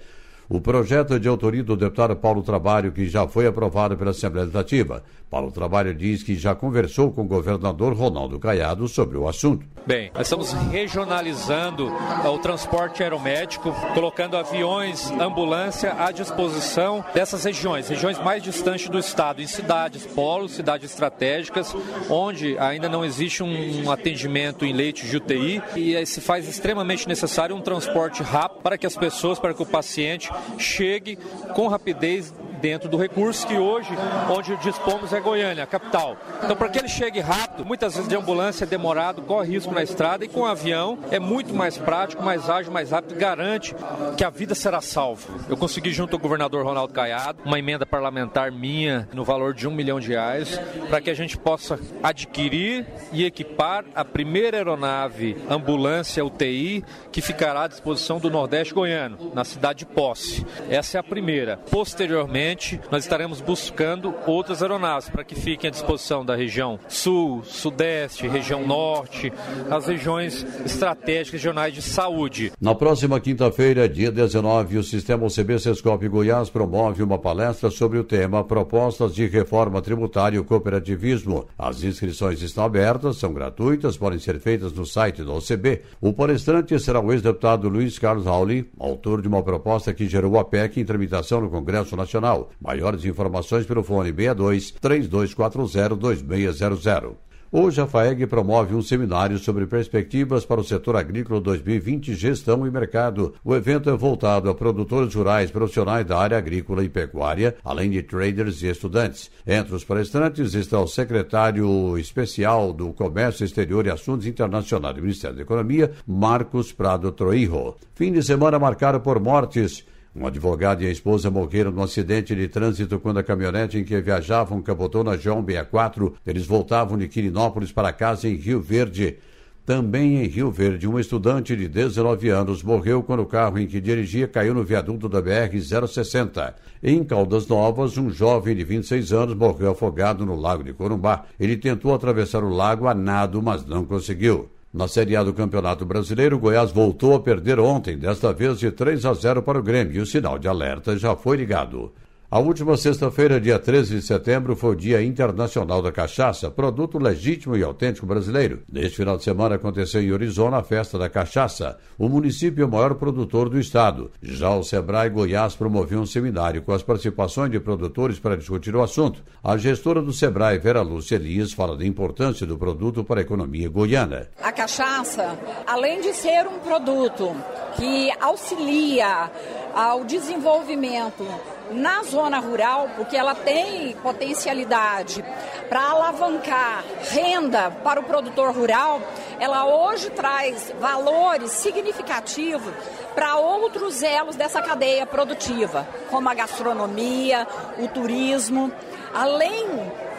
[0.52, 4.46] O projeto é de autoria do deputado Paulo Trabalho, que já foi aprovado pela Assembleia
[4.46, 5.04] Legislativa.
[5.30, 9.64] Paulo Trabalho diz que já conversou com o governador Ronaldo Caiado sobre o assunto.
[9.86, 11.92] Bem, nós estamos regionalizando
[12.26, 19.44] o transporte aeromédico, colocando aviões, ambulância à disposição dessas regiões, regiões mais distantes do estado,
[19.44, 21.76] em cidades, polos, cidades estratégicas,
[22.10, 27.56] onde ainda não existe um atendimento em leitos de UTI e se faz extremamente necessário
[27.56, 31.18] um transporte rápido para que as pessoas, para que o paciente chegue
[31.54, 33.90] com rapidez dentro do recurso que hoje,
[34.30, 36.18] onde dispomos é Goiânia, capital.
[36.44, 39.82] Então, para que ele chegue rápido, muitas vezes de ambulância é demorado, corre risco na
[39.82, 43.76] estrada e com avião é muito mais prático, mais ágil, mais rápido e garante
[44.18, 45.34] que a vida será salva.
[45.48, 49.72] Eu consegui, junto ao governador Ronaldo Caiado, uma emenda parlamentar minha no valor de um
[49.72, 56.24] milhão de reais para que a gente possa adquirir e equipar a primeira aeronave ambulância
[56.24, 60.46] UTI que ficará à disposição do Nordeste Goiano, na cidade de Posse.
[60.70, 61.58] Essa é a primeira.
[61.70, 62.49] Posteriormente,
[62.92, 68.66] nós estaremos buscando outras aeronaves para que fiquem à disposição da região sul, sudeste, região
[68.66, 69.32] norte,
[69.70, 72.52] as regiões estratégicas regionais de saúde.
[72.60, 78.04] Na próxima quinta-feira, dia 19, o Sistema OCB Sescop Goiás promove uma palestra sobre o
[78.04, 81.48] tema Propostas de Reforma Tributária e Cooperativismo.
[81.58, 85.82] As inscrições estão abertas, são gratuitas, podem ser feitas no site da OCB.
[86.02, 90.46] O palestrante será o ex-deputado Luiz Carlos Rauli, autor de uma proposta que gerou a
[90.46, 92.39] PEC em tramitação no Congresso Nacional.
[92.62, 97.30] Maiores informações pelo fone 62 3240 2600.
[97.52, 102.70] Hoje a FAEG promove um seminário sobre perspectivas para o setor agrícola 2020, gestão e
[102.70, 103.34] mercado.
[103.44, 108.04] O evento é voltado a produtores rurais profissionais da área agrícola e pecuária, além de
[108.04, 109.32] traders e estudantes.
[109.48, 115.36] Entre os palestrantes está o secretário especial do Comércio Exterior e Assuntos Internacionais do Ministério
[115.36, 117.74] da Economia, Marcos Prado Troijo.
[117.96, 119.84] Fim de semana marcado por mortes.
[120.16, 124.02] Um advogado e a esposa morreram num acidente de trânsito quando a caminhonete em que
[124.02, 126.16] viajavam capotou na João 64.
[126.26, 129.18] Eles voltavam de Quirinópolis para casa em Rio Verde.
[129.66, 133.80] Também em Rio Verde, um estudante de 19 anos morreu quando o carro em que
[133.80, 136.56] dirigia caiu no viaduto da BR-060.
[136.82, 141.26] Em Caldas Novas, um jovem de 26 anos morreu afogado no lago de Corumbá.
[141.40, 144.50] Ele tentou atravessar o lago a nado, mas não conseguiu.
[144.72, 148.72] Na Série A do Campeonato Brasileiro, o Goiás voltou a perder ontem, desta vez de
[148.72, 151.92] 3 a 0 para o Grêmio, e o sinal de alerta já foi ligado.
[152.32, 157.58] A última sexta-feira, dia 13 de setembro, foi o Dia Internacional da Cachaça, produto legítimo
[157.58, 158.62] e autêntico brasileiro.
[158.72, 161.80] Neste final de semana aconteceu em Orizona a Festa da Cachaça.
[161.98, 164.12] O município é maior produtor do estado.
[164.22, 168.84] Já o Sebrae Goiás promoveu um seminário com as participações de produtores para discutir o
[168.84, 169.24] assunto.
[169.44, 173.68] A gestora do Sebrae, Vera Lúcia Elias, fala da importância do produto para a economia
[173.70, 174.30] goiana.
[174.40, 177.36] A cachaça, além de ser um produto
[177.76, 179.32] que auxilia
[179.74, 181.26] ao desenvolvimento
[181.72, 185.24] na zona rural, porque ela tem potencialidade
[185.70, 189.02] para alavancar renda para o produtor rural,
[189.40, 192.74] ela hoje traz valores significativos
[193.14, 198.72] para outros elos dessa cadeia produtiva, como a gastronomia, o turismo,
[199.14, 199.68] além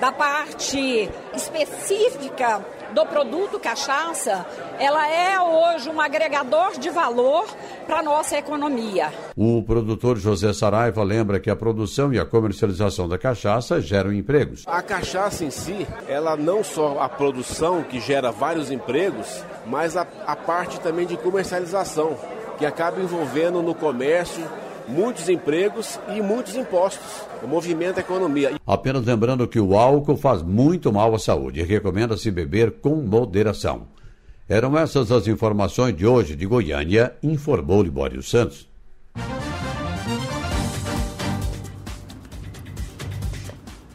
[0.01, 4.47] da parte específica do produto cachaça,
[4.79, 7.47] ela é hoje um agregador de valor
[7.87, 9.13] para a nossa economia.
[9.37, 14.65] O produtor José Saraiva lembra que a produção e a comercialização da cachaça geram empregos.
[14.67, 20.07] A cachaça em si, ela não só a produção que gera vários empregos, mas a,
[20.27, 22.17] a parte também de comercialização,
[22.59, 24.45] que acaba envolvendo no comércio
[24.91, 27.23] muitos empregos e muitos impostos.
[27.43, 28.53] O movimento a economia.
[28.67, 33.87] Apenas lembrando que o álcool faz muito mal à saúde e recomenda-se beber com moderação.
[34.49, 38.69] Eram essas as informações de hoje de Goiânia, informou Libório Santos.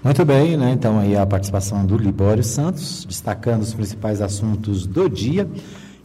[0.01, 0.71] Muito bem, né?
[0.71, 5.49] Então aí a participação do Libório Santos, destacando os principais assuntos do dia.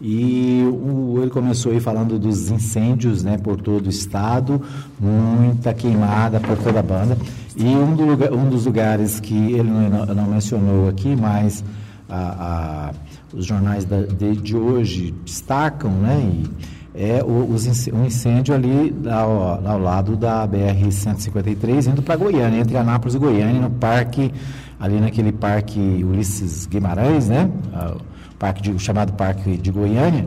[0.01, 4.61] E o, ele começou aí falando dos incêndios né, por todo o estado,
[4.99, 7.19] muita queimada por toda a banda.
[7.55, 11.63] E um, do lugar, um dos lugares que ele não, não mencionou aqui, mas
[12.09, 16.19] a, a, os jornais da, de, de, hoje destacam, né?
[16.23, 22.61] E, é o, os, um incêndio ali ao, ao lado da BR-153, indo para Goiânia,
[22.61, 24.33] entre Anápolis e Goiânia, no parque,
[24.79, 27.49] ali naquele parque Ulisses Guimarães, né?
[28.40, 30.26] Parque de, o chamado Parque de Goiânia.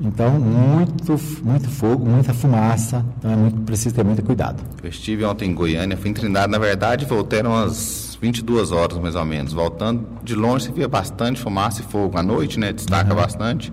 [0.00, 4.60] Então, muito, muito fogo, muita fumaça, então é muito, preciso ter muito cuidado.
[4.82, 9.14] Eu estive ontem em Goiânia, fui em Trindade, na verdade, voltei umas 22 horas mais
[9.14, 9.52] ou menos.
[9.52, 12.72] Voltando de longe, você via bastante fumaça e fogo à noite, né?
[12.72, 13.16] Destaca uhum.
[13.16, 13.72] bastante.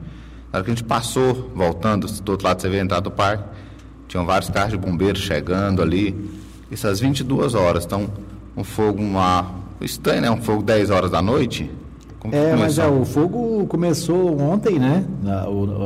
[0.53, 3.11] Na hora que a gente passou, voltando, do outro lado você vê a entrada do
[3.11, 3.43] parque,
[4.07, 6.15] tinham vários carros de bombeiros chegando ali.
[6.71, 8.09] Essas 22 horas, então,
[8.55, 9.49] um fogo, uma,
[9.81, 10.29] estranho, né?
[10.29, 11.69] Um fogo 10 horas da noite,
[12.21, 15.03] como é, mas é, o fogo começou ontem, né?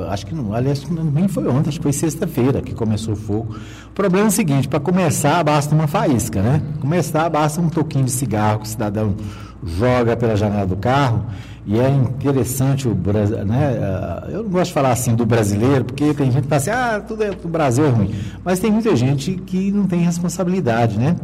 [0.10, 3.56] Acho que não, aliás, nem foi ontem, acho que foi sexta-feira que começou o fogo.
[3.88, 6.62] O problema é o seguinte, para começar basta uma faísca, né?
[6.82, 9.16] Começar basta um toquinho de cigarro que o cidadão
[9.64, 11.26] joga pela janela do carro.
[11.66, 13.80] E é interessante o né?
[13.82, 16.70] Ah, eu não gosto de falar assim do brasileiro, porque tem gente que fala assim,
[16.70, 18.14] ah, tudo é, do Brasil é ruim.
[18.44, 21.16] Mas tem muita gente que não tem responsabilidade, né?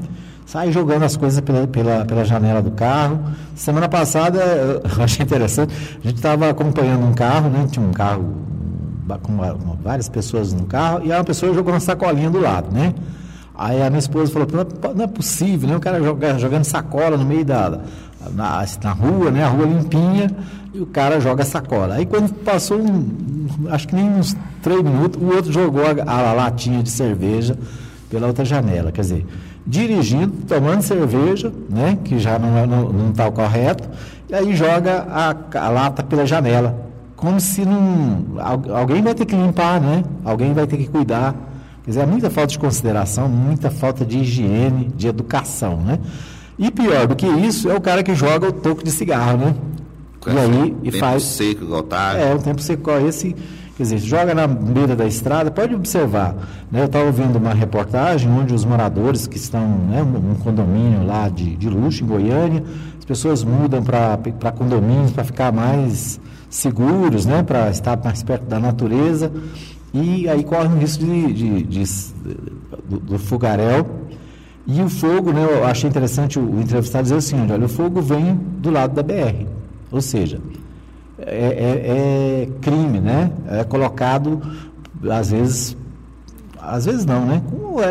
[0.51, 3.21] Sai jogando as coisas pela, pela, pela janela do carro.
[3.55, 4.37] Semana passada,
[4.97, 7.67] eu achei interessante, a gente estava acompanhando um carro, né?
[7.71, 8.35] Tinha um carro
[9.23, 12.93] com várias pessoas no carro, e uma pessoa jogou uma sacolinha do lado, né?
[13.55, 14.47] Aí a minha esposa falou,
[14.93, 15.75] não é possível, né?
[15.77, 17.79] O cara joga, jogando sacola no meio da.
[18.33, 19.45] Na, na rua, né?
[19.45, 20.29] A rua limpinha,
[20.73, 21.95] e o cara joga sacola.
[21.95, 23.07] Aí quando passou um,
[23.69, 27.57] acho que nem uns três minutos, o outro jogou a, a latinha de cerveja
[28.09, 28.91] pela outra janela.
[28.91, 29.25] Quer dizer,
[29.65, 33.89] dirigindo, tomando cerveja, né, que já não está não, não tá o correto,
[34.29, 36.89] e aí joga a, a lata pela janela.
[37.15, 38.25] Como se não.
[38.75, 40.03] Alguém vai ter que limpar, né?
[40.25, 41.35] Alguém vai ter que cuidar.
[41.83, 45.99] Quer dizer, é muita falta de consideração, muita falta de higiene, de educação, né?
[46.57, 49.55] E pior do que isso é o cara que joga o toco de cigarro, né?
[50.27, 51.23] E aí e faz.
[51.23, 52.13] seco, igual tá.
[52.17, 52.89] É, um tempo seco.
[53.07, 53.35] Esse
[53.81, 56.35] Quer dizer, joga na beira da estrada, pode observar.
[56.71, 56.81] Né?
[56.81, 61.55] Eu estava vendo uma reportagem onde os moradores que estão né, um condomínio lá de,
[61.55, 62.63] de luxo em Goiânia,
[62.99, 68.59] as pessoas mudam para condomínios para ficar mais seguros, né, para estar mais perto da
[68.59, 69.31] natureza,
[69.91, 71.83] e aí corre o risco de, de, de
[72.87, 73.83] do, do, fogaréu.
[74.67, 77.99] E o fogo, né, eu achei interessante o, o entrevistado dizer assim, olha, o fogo
[77.99, 79.47] vem do lado da BR,
[79.91, 80.39] ou seja,
[81.25, 83.31] é, é, é crime, né?
[83.49, 84.41] É colocado,
[85.09, 85.77] às vezes,
[86.59, 87.41] às vezes não, né?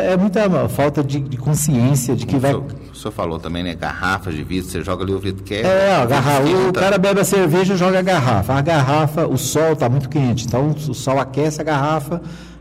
[0.04, 2.54] É muita falta de, de consciência de que vai.
[2.54, 3.74] O senhor falou também, né?
[3.74, 5.60] Garrafas de vidro, você joga ali o vidro que é.
[5.60, 8.54] É, garrafa, o cara bebe a cerveja e joga a garrafa.
[8.54, 12.20] A garrafa, o sol está muito quente, então o sol aquece a garrafa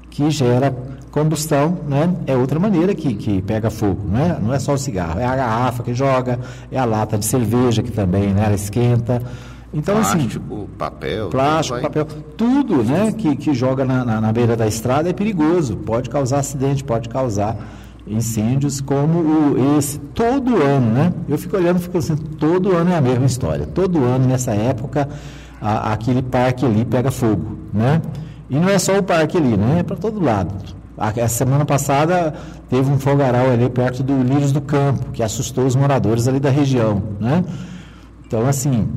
[0.09, 0.75] que gera
[1.11, 2.13] combustão, né?
[2.27, 4.37] É outra maneira que, que pega fogo, né?
[4.41, 6.39] Não é só o cigarro, é a garrafa que joga,
[6.71, 8.45] é a lata de cerveja que também, né?
[8.45, 9.21] Ela esquenta.
[9.73, 14.31] Então, assim, plástico, assim, papel, plástico, papel, tudo, né, que, que joga na, na, na,
[14.33, 17.55] beira da estrada é perigoso, pode causar acidente, pode causar
[18.07, 21.13] incêndios, como o, esse todo ano, né?
[21.27, 23.67] Eu fico olhando, fico assim, todo ano é a mesma história.
[23.67, 25.07] Todo ano nessa época
[25.61, 28.01] a, aquele parque ali pega fogo, né?
[28.49, 29.79] E não é só o parque ali, né?
[29.79, 30.53] É para todo lado.
[30.97, 32.33] A, essa semana passada
[32.67, 36.49] teve um fogaral ali perto do Lírios do Campo, que assustou os moradores ali da
[36.49, 37.43] região, né?
[38.25, 38.87] Então, assim,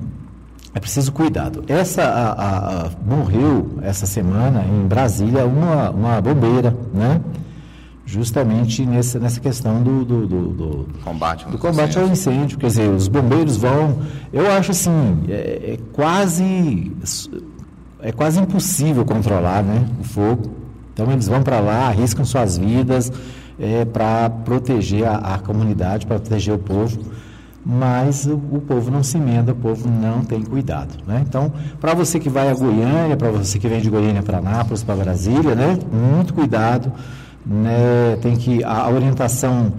[0.74, 1.64] é preciso cuidado.
[1.68, 7.20] Essa a, a, morreu essa semana em Brasília uma, uma bombeira, né?
[8.04, 12.58] Justamente nessa, nessa questão do, do, do, do combate, do combate ao incêndio.
[12.58, 13.98] Quer dizer, os bombeiros vão.
[14.32, 16.92] Eu acho assim, é, é quase
[18.00, 20.50] é quase impossível controlar né, o fogo.
[20.92, 23.12] Então eles vão para lá, arriscam suas vidas
[23.58, 26.98] é, para proteger a, a comunidade, para proteger o povo
[27.64, 30.94] mas o, o, povo não se emenda, o povo não tem cuidado.
[31.06, 31.22] Né?
[31.26, 34.82] Então, para você que vai a Goiânia, para você que vem de Goiânia para Nápoles,
[34.82, 35.78] para Brasília, né?
[35.92, 36.92] muito cuidado.
[37.46, 38.18] Né?
[38.20, 39.72] Tem que a, orientação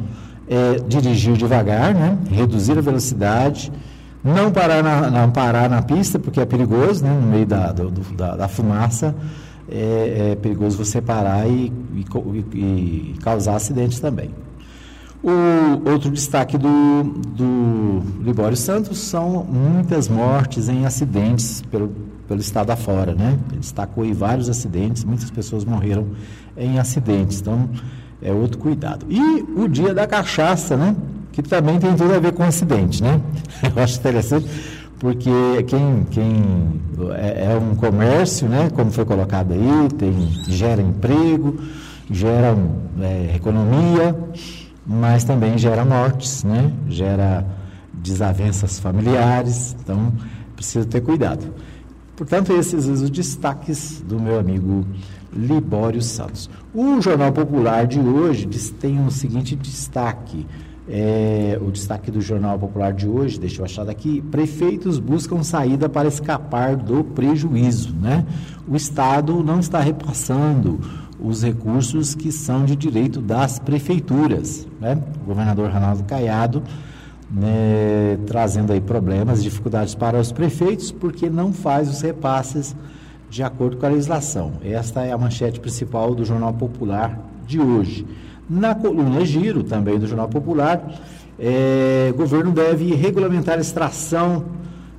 [0.48, 2.18] é dirigir devagar, né?
[2.30, 3.72] reduzir a velocidade,
[4.24, 7.12] não parar na, não parar na pista, porque é perigoso, né?
[7.14, 9.14] no meio da, do, da, da fumaça.
[9.70, 14.30] É, é, perigoso você parar e, e, e causar acidentes também.
[15.24, 21.94] O outro destaque do, do Libório Santos são muitas mortes em acidentes pelo,
[22.28, 23.40] pelo estado afora, né?
[23.50, 26.08] Ele destacou aí vários acidentes, muitas pessoas morreram
[26.58, 27.70] em acidentes, então
[28.22, 29.06] é outro cuidado.
[29.10, 30.94] E o dia da cachaça, né?
[31.32, 33.22] Que também tem tudo a ver com acidente, né?
[33.64, 34.46] Eu acho interessante,
[35.00, 35.32] porque
[35.68, 36.82] quem, quem
[37.16, 38.70] é, é um comércio, né?
[38.74, 40.14] Como foi colocado aí, tem,
[40.50, 41.58] gera emprego,
[42.12, 42.58] gera
[43.00, 44.14] é, economia
[44.86, 46.72] mas também gera mortes, né?
[46.88, 47.46] gera
[47.94, 50.12] desavenças familiares, então
[50.56, 51.54] precisa ter cuidado.
[52.16, 54.86] Portanto, esses os destaques do meu amigo
[55.36, 56.50] Libório Santos.
[56.74, 58.46] O Jornal Popular de hoje
[58.80, 60.46] tem o um seguinte destaque.
[60.88, 65.88] É, o destaque do Jornal Popular de hoje, deixa eu achar daqui, prefeitos buscam saída
[65.88, 67.96] para escapar do prejuízo.
[67.96, 68.26] Né?
[68.68, 70.80] O Estado não está repassando
[71.20, 74.68] os recursos que são de direito das prefeituras.
[74.80, 75.02] Né?
[75.24, 76.64] O governador Ronaldo Caiado
[77.34, 82.76] né, trazendo aí problemas, dificuldades para os prefeitos, porque não faz os repasses
[83.30, 84.54] de acordo com a legislação.
[84.64, 88.06] Esta é a manchete principal do Jornal Popular de hoje.
[88.48, 90.94] Na coluna Giro, também do Jornal Popular,
[91.40, 94.46] é, o governo deve regulamentar a extração,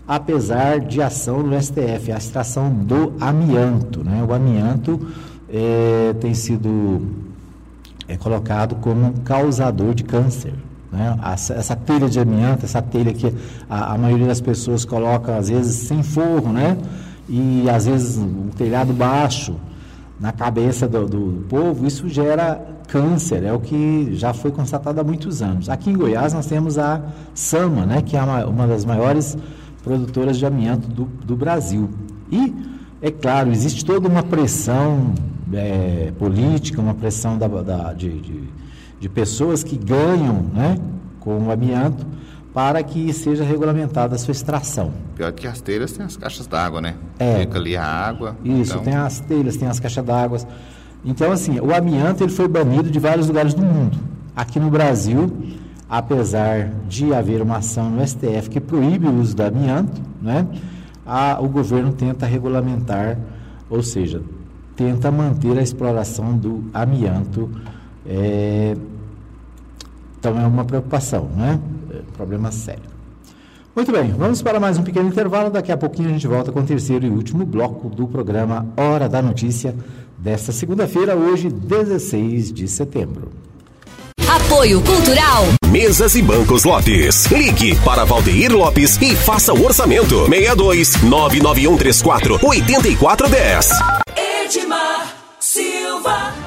[0.08, 4.02] apesar de ação no STF, a extração do amianto.
[4.02, 4.24] Né?
[4.28, 5.06] O amianto
[5.54, 7.02] é, tem sido
[8.08, 10.52] é, colocado como um causador de câncer.
[10.90, 11.16] Né?
[11.32, 13.32] Essa, essa, telha de amianto, essa telha que
[13.70, 16.76] a, a, maioria das pessoas coloca, às vezes, sem forro, né?
[17.28, 19.54] e às vezes um telhado baixo
[20.20, 25.04] na cabeça do, do povo, isso gera câncer, é o que já foi constatado há
[25.04, 25.68] muitos anos.
[25.68, 27.00] Aqui em Goiás nós temos a
[27.32, 29.38] Sama, né, que é uma, uma das maiores
[29.82, 31.88] produtoras de amianto do, do Brasil.
[32.30, 32.54] E,
[33.00, 35.14] é claro, existe toda uma pressão
[35.52, 38.44] é, política, uma pressão da, da, de, de,
[39.00, 40.78] de, pessoas que ganham né,
[41.20, 42.06] com o amianto
[42.52, 44.92] para que seja regulamentada a sua extração.
[45.16, 46.94] Pior que as telhas tem as caixas d'água, né?
[47.18, 47.40] É.
[47.40, 48.36] Fica ali a água.
[48.44, 48.84] Isso, então...
[48.84, 50.38] tem as telhas, tem as caixas d'água.
[51.04, 53.98] Então, assim, o amianto ele foi banido de vários lugares do mundo.
[54.34, 55.30] aqui no Brasil,
[55.88, 60.46] apesar de haver uma ação no STF que proíbe o uso do amianto, né,
[61.04, 63.18] a, o governo tenta regulamentar,
[63.68, 64.22] ou seja,
[64.76, 67.50] tenta manter a exploração do amianto.
[68.06, 68.76] É,
[70.18, 71.60] então é uma preocupação, né?
[71.90, 72.94] É um problema sério.
[73.74, 75.50] Muito bem, vamos para mais um pequeno intervalo.
[75.50, 79.08] Daqui a pouquinho a gente volta com o terceiro e último bloco do programa Hora
[79.08, 79.74] da Notícia
[80.16, 83.30] desta segunda-feira, hoje, 16 de setembro.
[84.44, 85.46] Apoio Cultural.
[85.68, 87.26] Mesas e Bancos Lopes.
[87.26, 90.26] Ligue para Valdeir Lopes e faça o orçamento.
[90.26, 93.70] 62 99134 8410.
[94.44, 96.43] Edmar Silva.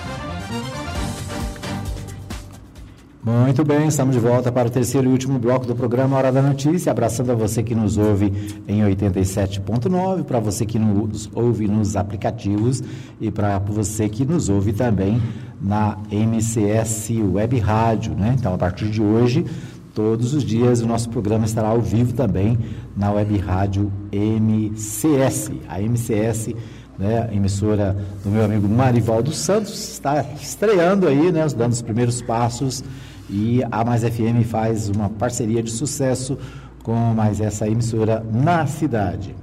[3.27, 6.41] Muito bem, estamos de volta para o terceiro e último bloco do programa Hora da
[6.41, 6.93] Notícia.
[6.93, 8.31] Abraçando a você que nos ouve
[8.65, 12.81] em 87.9, para você que nos ouve nos aplicativos
[13.19, 15.21] e para você que nos ouve também
[15.61, 18.15] na MCS Web Rádio.
[18.15, 18.33] Né?
[18.39, 19.45] Então, a partir de hoje,
[19.93, 22.57] todos os dias, o nosso programa estará ao vivo também
[22.95, 25.51] na Web Rádio MCS.
[25.67, 26.55] A MCS
[26.97, 32.83] né, emissora do meu amigo Marivaldo Santos, está estreando aí, né, dando os primeiros passos
[33.29, 36.37] e a Mais FM faz uma parceria de sucesso
[36.83, 39.35] com mais essa emissora na cidade.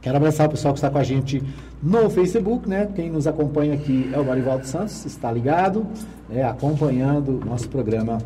[0.00, 1.42] Quero abraçar o pessoal que está com a gente
[1.82, 2.88] no Facebook, né?
[2.94, 5.86] Quem nos acompanha aqui é o Marivaldo Santos, está ligado,
[6.28, 6.42] né?
[6.42, 8.18] acompanhando nosso programa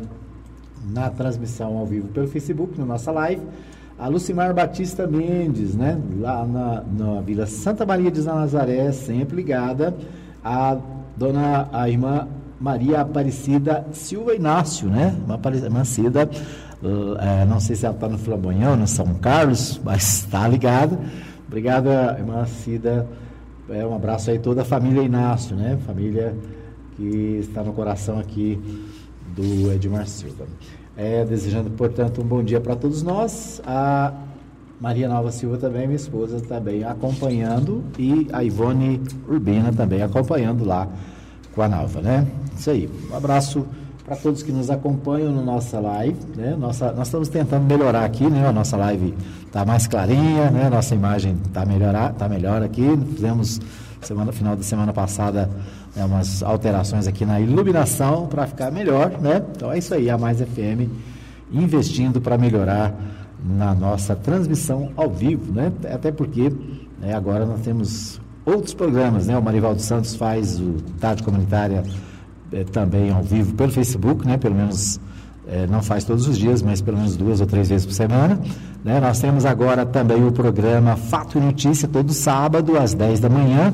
[0.91, 3.41] na transmissão ao vivo pelo Facebook, na nossa live.
[3.97, 5.99] A Lucimar Batista Mendes, né?
[6.19, 9.95] Lá na, na Vila Santa Maria de Nazaré, sempre ligada.
[10.43, 10.77] A
[11.17, 12.27] dona, a irmã
[12.59, 15.15] Maria Aparecida Silva Inácio, né?
[15.25, 16.29] Uma Aparecida,
[16.81, 20.97] uh, é, não sei se ela está no Flamboyão, no São Carlos, mas está ligada.
[21.47, 23.07] Obrigada, irmã Cida.
[23.69, 25.77] É, um abraço aí toda a família Inácio, né?
[25.85, 26.35] Família
[26.95, 28.59] que está no coração aqui
[29.35, 30.45] do Edmar Silva.
[30.95, 33.61] É, desejando, portanto, um bom dia para todos nós.
[33.65, 34.13] A
[34.79, 37.83] Maria Nova Silva também, minha esposa, também acompanhando.
[37.99, 40.87] E a Ivone Urbina também acompanhando lá
[41.55, 42.27] com a Nalva, né?
[42.57, 42.89] Isso aí.
[43.09, 43.65] Um abraço
[44.05, 46.55] para todos que nos acompanham no nossa live, né?
[46.59, 48.47] Nossa, nós estamos tentando melhorar aqui, né?
[48.47, 49.15] A nossa live
[49.47, 50.69] está mais clarinha, né?
[50.69, 52.85] Nossa imagem está melhorar, tá melhor aqui.
[53.15, 53.59] Fizemos
[54.01, 55.49] semana final da semana passada
[55.95, 59.41] né, umas alterações aqui na iluminação para ficar melhor, né?
[59.55, 60.91] Então é isso aí, a Mais FM
[61.51, 62.93] investindo para melhorar
[63.43, 65.71] na nossa transmissão ao vivo, né?
[65.91, 66.51] Até porque
[66.99, 69.37] né, agora nós temos outros programas, né?
[69.37, 71.83] O Marivaldo Santos faz o Tarde Comunitária
[72.51, 74.37] é, também ao vivo pelo Facebook, né?
[74.37, 74.99] Pelo menos
[75.47, 78.39] é, não faz todos os dias, mas pelo menos duas ou três vezes por semana.
[78.83, 78.99] Né?
[78.99, 83.73] Nós temos agora também o programa Fato e Notícia, todo sábado às 10 da manhã,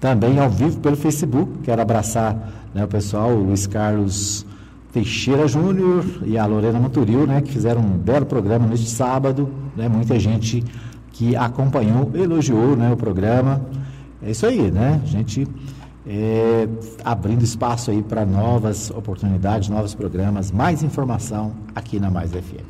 [0.00, 1.58] também ao vivo pelo Facebook.
[1.62, 2.36] Quero abraçar
[2.74, 4.46] né, o pessoal, o Luiz Carlos
[4.92, 9.48] Teixeira Júnior e a Lorena Monturil, né, que fizeram um belo programa neste sábado.
[9.76, 9.88] Né?
[9.88, 10.64] Muita gente
[11.12, 13.60] que acompanhou, elogiou né, o programa.
[14.26, 15.00] É isso aí, né?
[15.02, 15.46] A gente
[16.06, 16.66] é,
[17.04, 22.64] abrindo espaço aí para novas oportunidades, novos programas, mais informação aqui na Mais FM.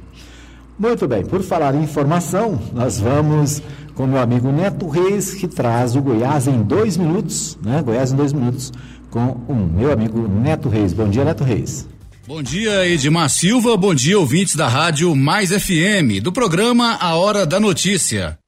[0.77, 3.63] Muito bem, por falar em informação, nós vamos
[3.95, 7.81] com meu amigo Neto Reis, que traz o Goiás em dois minutos, né?
[7.81, 8.73] Goiás em dois minutos,
[9.09, 10.93] com o meu amigo Neto Reis.
[10.93, 11.87] Bom dia, Neto Reis.
[12.27, 13.77] Bom dia, Edmar Silva.
[13.77, 18.39] Bom dia, ouvintes da Rádio Mais FM, do programa A Hora da Notícia.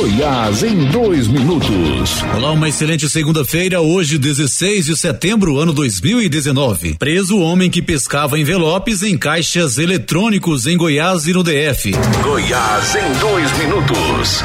[0.00, 2.22] Goiás em dois minutos.
[2.34, 6.94] Olá, uma excelente segunda-feira, hoje 16 de setembro, ano 2019.
[6.94, 11.92] Preso o homem que pescava envelopes em caixas eletrônicos em Goiás e no DF.
[12.22, 14.42] Goiás em dois minutos.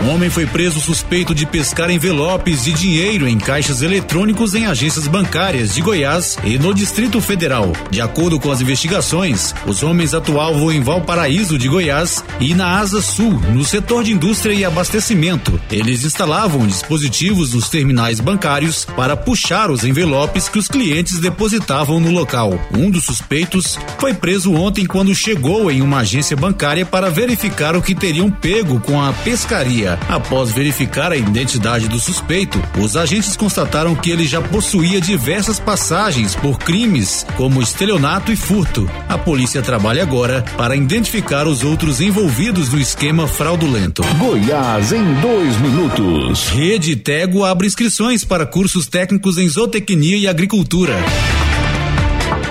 [0.00, 5.08] Um homem foi preso suspeito de pescar envelopes de dinheiro em caixas eletrônicos em agências
[5.08, 7.72] bancárias de Goiás e no Distrito Federal.
[7.90, 13.02] De acordo com as investigações, os homens atuavam em Valparaíso de Goiás e na Asa
[13.02, 15.60] Sul, no setor de indústria e abastecimento.
[15.70, 22.10] Eles instalavam dispositivos nos terminais bancários para puxar os envelopes que os clientes depositavam no
[22.10, 22.58] local.
[22.72, 27.82] Um dos suspeitos foi preso ontem quando chegou em uma agência bancária para verificar o
[27.82, 29.87] que teriam pego com a pescaria.
[30.08, 36.34] Após verificar a identidade do suspeito, os agentes constataram que ele já possuía diversas passagens
[36.34, 38.90] por crimes como estelionato e furto.
[39.08, 44.02] A polícia trabalha agora para identificar os outros envolvidos no esquema fraudulento.
[44.18, 46.48] Goiás em dois minutos.
[46.48, 50.94] Rede Tego abre inscrições para cursos técnicos em zootecnia e agricultura.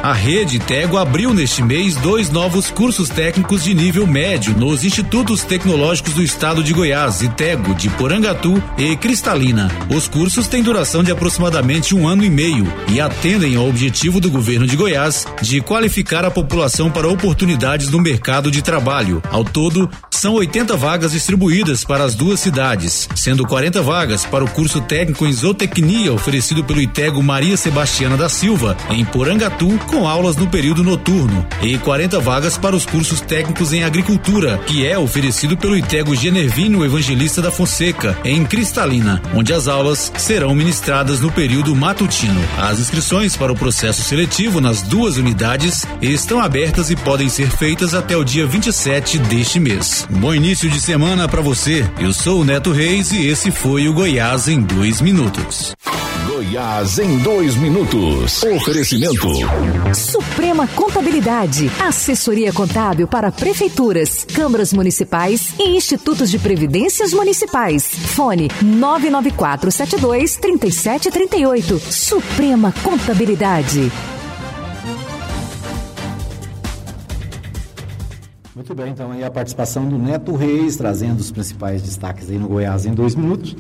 [0.08, 5.44] A rede Tego abriu neste mês dois novos cursos técnicos de nível médio nos Institutos
[5.44, 9.70] Tecnológicos do Estado de Goiás, ITEGO, de Porangatu e Cristalina.
[9.94, 14.32] Os cursos têm duração de aproximadamente um ano e meio e atendem ao objetivo do
[14.32, 19.22] governo de Goiás de qualificar a população para oportunidades no mercado de trabalho.
[19.30, 24.50] Ao todo, são 80 vagas distribuídas para as duas cidades, sendo 40 vagas para o
[24.50, 30.36] curso técnico em zootecnia oferecido pelo ITEGO Maria Sebastiana da Silva, em Porangatu, com aulas
[30.36, 35.56] no período noturno, e 40 vagas para os cursos técnicos em agricultura, que é oferecido
[35.56, 41.76] pelo ITEGO Genervino Evangelista da Fonseca, em Cristalina, onde as aulas serão ministradas no período
[41.76, 42.42] matutino.
[42.58, 47.94] As inscrições para o processo seletivo nas duas unidades estão abertas e podem ser feitas
[47.94, 50.07] até o dia 27 deste mês.
[50.10, 51.86] Bom início de semana para você.
[52.00, 55.76] Eu sou o Neto Reis e esse foi o Goiás em dois minutos.
[56.26, 58.42] Goiás em dois minutos.
[58.44, 59.28] Oferecimento.
[59.94, 61.70] Suprema Contabilidade.
[61.80, 67.86] Assessoria contábil para prefeituras, câmaras municipais e institutos de previdências municipais.
[67.86, 71.80] Fone 99472 3738.
[71.92, 73.92] Suprema Contabilidade.
[78.58, 82.48] Muito bem, então aí a participação do Neto Reis, trazendo os principais destaques aí no
[82.48, 83.56] Goiás em dois minutos.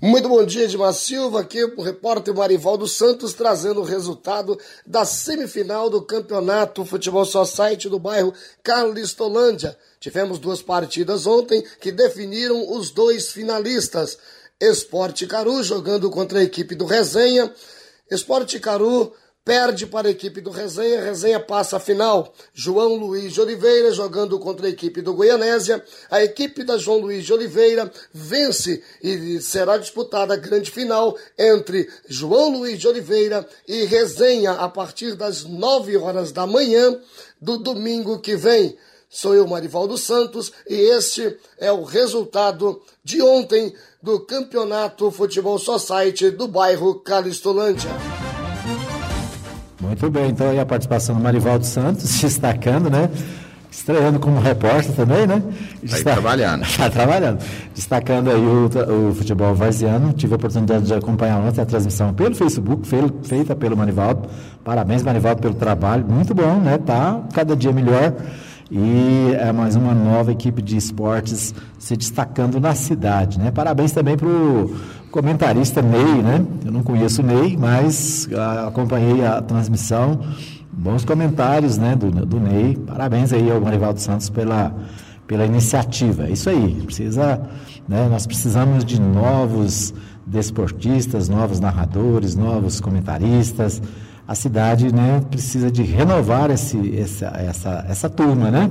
[0.00, 5.88] Muito bom dia, Edmar Silva, aqui o repórter Marivaldo Santos trazendo o resultado da semifinal
[5.88, 8.32] do Campeonato Futebol Society do bairro
[8.64, 9.76] Carlistolândia.
[10.00, 14.18] Tivemos duas partidas ontem que definiram os dois finalistas.
[14.60, 17.52] Esporte Caru jogando contra a equipe do Resenha.
[18.10, 19.12] Esporte Caru
[19.48, 22.34] perde para a equipe do Resenha, Resenha passa a final.
[22.52, 25.82] João Luiz de Oliveira jogando contra a equipe do Goianésia.
[26.10, 31.88] A equipe da João Luiz de Oliveira vence e será disputada a grande final entre
[32.06, 37.00] João Luiz de Oliveira e Resenha a partir das 9 horas da manhã
[37.40, 38.76] do domingo que vem.
[39.10, 46.30] Sou eu, Marivaldo Santos, e este é o resultado de ontem do Campeonato Futebol Society
[46.30, 47.90] do bairro Calistolândia.
[49.80, 53.08] Muito bem, então aí a participação do Marivaldo Santos, destacando, né?
[53.70, 55.42] Estreando como repórter também, né?
[55.82, 56.64] Está trabalhando.
[56.64, 57.42] Está trabalhando.
[57.74, 60.12] Destacando aí o, o futebol varziano.
[60.12, 62.86] Tive a oportunidade de acompanhar ontem a transmissão pelo Facebook,
[63.22, 64.28] feita pelo Manivaldo.
[64.64, 66.04] Parabéns, Manivaldo, pelo trabalho.
[66.06, 66.78] Muito bom, né?
[66.78, 68.14] Tá cada dia melhor
[68.70, 73.50] e é mais uma nova equipe de esportes se destacando na cidade, né?
[73.50, 74.76] Parabéns também para o
[75.10, 76.44] comentarista Ney, né?
[76.64, 80.20] Eu não conheço o Ney, mas ah, acompanhei a transmissão,
[80.70, 82.76] bons comentários, né, do, do Ney.
[82.76, 84.74] Parabéns aí ao Marivaldo Santos pela,
[85.26, 86.26] pela iniciativa.
[86.26, 87.40] É isso aí, precisa,
[87.88, 89.94] né, nós precisamos de novos
[90.26, 93.80] desportistas, novos narradores, novos comentaristas,
[94.28, 98.70] a cidade né, precisa de renovar esse, essa, essa, essa turma, né?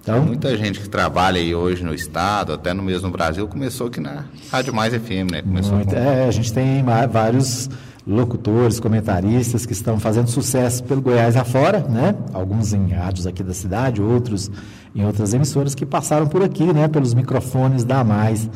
[0.00, 4.00] Então, muita gente que trabalha aí hoje no estado, até no mesmo Brasil, começou aqui
[4.00, 5.42] na Rádio Mais FM, né?
[5.42, 6.00] Começou muito, com...
[6.00, 6.82] É, a gente tem
[7.12, 7.68] vários
[8.06, 12.14] locutores, comentaristas que estão fazendo sucesso pelo Goiás afora, né?
[12.32, 14.50] Alguns em rádios aqui da cidade, outros
[14.94, 16.88] em outras emissoras que passaram por aqui, né?
[16.88, 18.48] Pelos microfones da Mais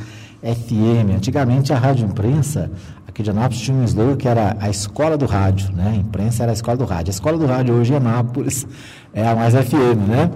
[0.43, 1.15] FM.
[1.15, 2.71] Antigamente a Rádio Imprensa,
[3.13, 5.91] aqui de Anápolis, tinha um slogan que era a escola do rádio, né?
[5.93, 7.11] A imprensa era a escola do rádio.
[7.11, 8.67] A escola do rádio hoje em Anápolis
[9.13, 10.31] é a mais FM, né?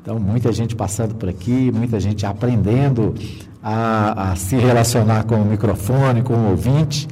[0.00, 3.14] Então, muita gente passando por aqui, muita gente aprendendo
[3.62, 7.06] a, a se relacionar com o microfone, com o ouvinte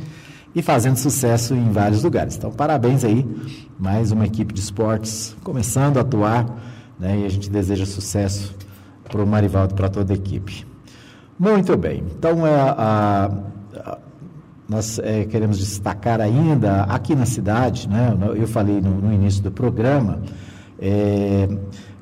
[0.54, 2.36] e fazendo sucesso em vários lugares.
[2.36, 3.24] Então, parabéns aí,
[3.78, 6.46] mais uma equipe de esportes começando a atuar,
[6.98, 7.20] né?
[7.20, 8.54] E a gente deseja sucesso
[9.04, 10.66] para o Marivaldo, para toda a equipe.
[11.38, 12.02] Muito bem.
[12.16, 13.30] Então, é, a, a,
[14.70, 18.16] nós é, queremos destacar ainda aqui na cidade, né?
[18.36, 20.22] Eu falei no, no início do programa.
[20.78, 21.48] É,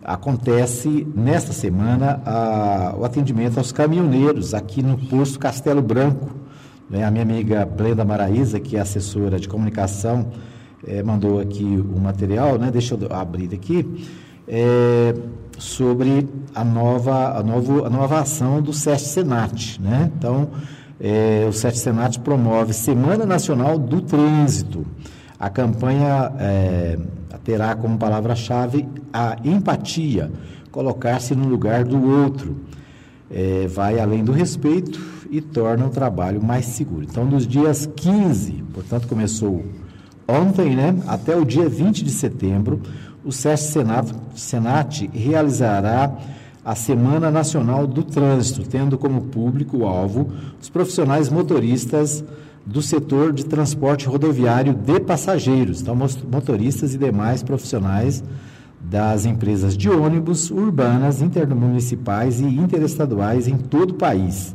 [0.05, 6.29] acontece nesta semana a, o atendimento aos caminhoneiros aqui no posto Castelo Branco.
[6.91, 7.05] Né?
[7.05, 10.27] A minha amiga Brenda Maraíza, que é assessora de comunicação,
[10.87, 12.71] é, mandou aqui o material, né?
[12.71, 14.07] deixa eu abrir aqui,
[15.59, 19.81] sobre a nova, a, novo, a nova ação do SESC Senat.
[19.81, 20.11] Né?
[20.17, 20.51] Então,
[21.01, 24.87] é, o SESC Senat promove Semana Nacional do Trânsito.
[25.39, 26.99] A campanha é,
[27.45, 30.31] terá como palavra-chave a empatia,
[30.71, 32.57] colocar-se no lugar do outro.
[33.31, 37.05] É, vai além do respeito e torna o trabalho mais seguro.
[37.05, 39.65] Então, dos dias 15, portanto, começou
[40.27, 42.81] ontem, né, até o dia 20 de setembro,
[43.25, 46.13] o SESC Senat, Senat realizará
[46.69, 52.23] a Semana Nacional do Trânsito, tendo como público-alvo os profissionais motoristas
[52.67, 58.23] do setor de transporte rodoviário de passageiros, então motoristas e demais profissionais
[58.79, 64.55] das empresas de ônibus urbanas, intermunicipais e interestaduais em todo o país.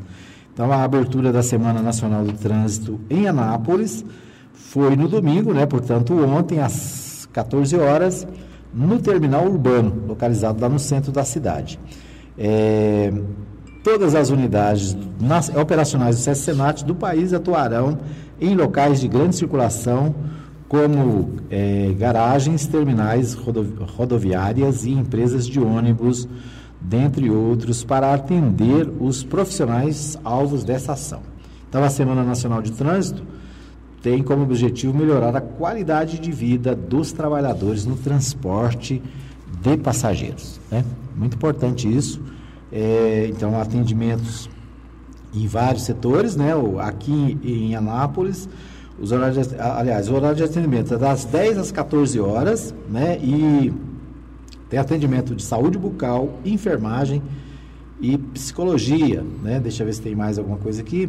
[0.54, 4.06] Então, a abertura da Semana Nacional do Trânsito em Anápolis
[4.54, 5.66] foi no domingo, né?
[5.66, 8.28] portanto, ontem, às 14 horas,
[8.72, 11.80] no terminal urbano, localizado lá no centro da cidade.
[12.38, 13.12] É,
[13.84, 14.96] Todas as unidades
[15.60, 17.98] operacionais do SESC Senat do país atuarão
[18.40, 20.16] em locais de grande circulação,
[20.70, 26.30] como é, garagens, terminais rodoviárias e empresas de ônibus,
[26.80, 31.20] dentre outros, para atender os profissionais alvos dessa ação.
[31.68, 33.22] Então, a Semana Nacional de Trânsito
[34.02, 39.02] tem como objetivo melhorar a qualidade de vida dos trabalhadores no transporte
[39.62, 40.60] de passageiros.
[40.72, 40.84] Né?
[41.16, 42.20] Muito importante isso
[42.76, 44.50] é, então, atendimentos
[45.32, 46.54] em vários setores, né?
[46.80, 48.50] Aqui em Anápolis,
[49.00, 53.20] os horários, de, aliás, o horário de atendimento é das 10 às 14 horas, né?
[53.22, 53.72] E
[54.70, 57.22] tem atendimento de saúde bucal, enfermagem
[58.02, 59.60] e psicologia, né?
[59.60, 61.08] Deixa eu ver se tem mais alguma coisa aqui.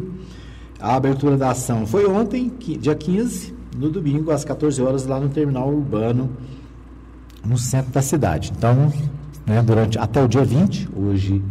[0.79, 5.29] A abertura da ação foi ontem, dia 15, no domingo, às 14 horas, lá no
[5.29, 6.29] terminal urbano,
[7.45, 8.51] no centro da cidade.
[8.55, 8.91] Então,
[9.45, 11.41] né, durante até o dia 20, hoje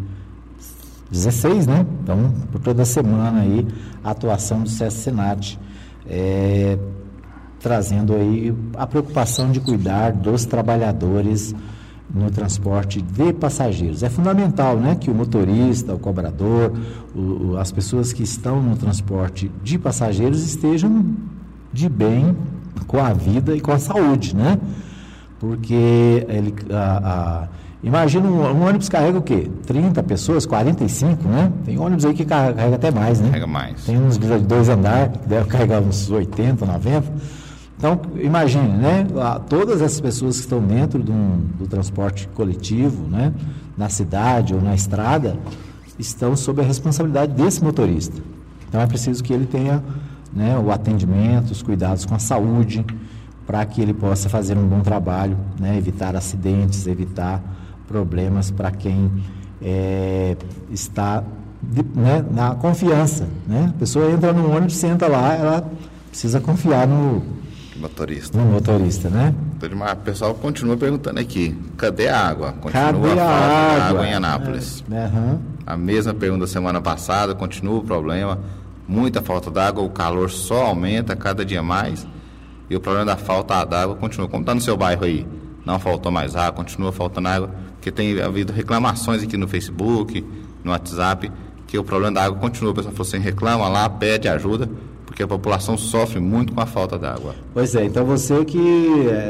[1.10, 1.86] 16, né?
[2.02, 3.66] Então, por toda semana aí,
[4.02, 5.58] a atuação do SESC Senat,
[6.06, 6.78] é,
[7.60, 11.54] trazendo aí a preocupação de cuidar dos trabalhadores
[12.12, 14.02] no transporte de passageiros.
[14.02, 16.72] É fundamental, né, que o motorista, o cobrador,
[17.14, 21.06] o, as pessoas que estão no transporte de passageiros estejam
[21.72, 22.36] de bem
[22.86, 24.58] com a vida e com a saúde, né?
[25.44, 27.48] Porque ele, a, a
[27.84, 29.50] Imagina um, um, ônibus carrega o quê?
[29.66, 31.52] 30 pessoas, 45, né?
[31.66, 33.26] Tem ônibus aí que carrega até mais, né?
[33.26, 33.84] Carrega mais.
[33.84, 37.12] Tem uns de dois andares que deve carregar uns 80, 90.
[37.76, 39.06] Então, imagine, né?
[39.50, 41.12] Todas essas pessoas que estão dentro do,
[41.58, 43.34] do transporte coletivo, né?
[43.76, 45.36] Na cidade ou na estrada,
[45.98, 48.16] estão sob a responsabilidade desse motorista.
[48.66, 49.82] Então, é preciso que ele tenha
[50.32, 52.82] né, o atendimento, os cuidados com a saúde,
[53.46, 55.76] para que ele possa fazer um bom trabalho, né?
[55.76, 57.42] Evitar acidentes, evitar
[57.86, 59.10] problemas para quem
[59.62, 60.36] é,
[60.70, 61.22] está
[61.94, 63.28] né, na confiança.
[63.46, 63.72] Né?
[63.74, 65.70] A pessoa entra no ônibus, senta lá, ela
[66.08, 67.22] precisa confiar no
[67.76, 68.38] motorista.
[68.38, 69.34] No motorista, né?
[69.60, 72.52] O pessoal continua perguntando aqui, cadê a água?
[72.52, 73.84] Continua cadê a, a água?
[73.88, 74.84] água em Anápolis.
[74.90, 75.38] É, uhum.
[75.66, 78.38] A mesma pergunta semana passada, continua o problema,
[78.86, 82.06] muita falta d'água, o calor só aumenta cada dia mais
[82.68, 84.28] e o problema da falta d'água continua.
[84.28, 85.26] Como está no seu bairro aí?
[85.64, 87.50] Não faltou mais água, continua faltando água
[87.84, 90.24] porque tem havido reclamações aqui no Facebook,
[90.64, 91.30] no WhatsApp,
[91.66, 92.72] que o problema da água continua.
[92.72, 94.70] A pessoa falou assim, reclama lá, pede ajuda,
[95.14, 97.36] porque a população sofre muito com a falta d'água.
[97.52, 98.58] Pois é, então você que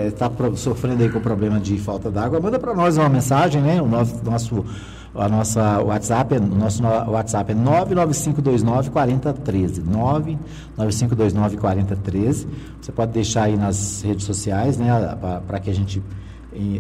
[0.09, 3.11] está eh, é, sofrendo aí com o problema de falta d'água, manda para nós uma
[3.11, 3.83] mensagem, né?
[3.83, 4.65] O nosso, nosso
[5.15, 9.83] a nossa WhatsApp, o nosso WhatsApp é 99529 4013.
[9.83, 12.49] 99529 4013.
[12.81, 14.89] Você pode deixar aí nas redes sociais, né?
[15.47, 16.03] Para que a gente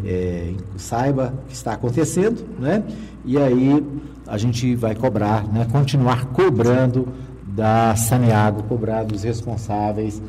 [0.06, 2.82] é, saiba o que está acontecendo, né?
[3.22, 3.84] E aí
[4.26, 5.66] a gente vai cobrar, né?
[5.70, 7.06] Continuar cobrando
[7.54, 10.20] da Saneago, cobrar dos responsáveis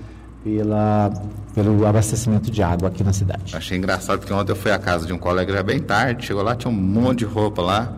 [0.43, 1.11] pela,
[1.55, 3.55] pelo abastecimento de água aqui na cidade.
[3.55, 6.43] Achei engraçado porque ontem eu fui à casa de um colega já bem tarde, chegou
[6.43, 7.91] lá, tinha um monte de roupa lá.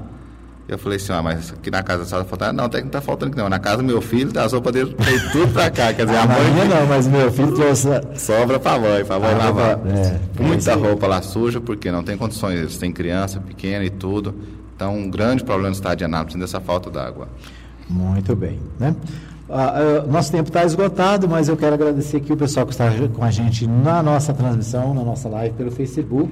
[0.66, 2.54] Eu falei assim, ah, mas aqui na casa da sala faltando.
[2.58, 3.48] Não, até que não tá faltando aqui não.
[3.48, 5.94] Na casa do meu filho, tá, as roupas dele tem tudo pra cá.
[5.94, 6.52] Quer dizer, a, a mãe.
[6.52, 7.88] Minha não, mas meu filho trouxe.
[8.16, 9.80] Sobra pra mãe, pra mãe Ah, lavar.
[9.88, 12.60] é, Muita roupa lá suja, porque não tem condições.
[12.60, 14.36] Eles têm criança pequena e tudo.
[14.76, 17.30] Então, um grande problema no estado de Anápolis dessa falta d'água.
[17.90, 18.96] Muito bem, né?
[19.50, 22.90] Ah, ah, nosso tempo está esgotado, mas eu quero agradecer aqui o pessoal que está
[23.14, 26.32] com a gente na nossa transmissão, na nossa live pelo Facebook.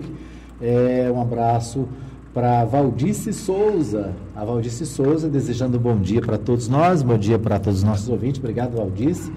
[0.62, 1.88] É, um abraço
[2.34, 4.12] para Valdice Souza.
[4.36, 7.86] A Valdice Souza desejando um bom dia para todos nós, bom dia para todos os
[7.86, 8.40] nossos ouvintes.
[8.40, 9.32] Obrigado, Valdice.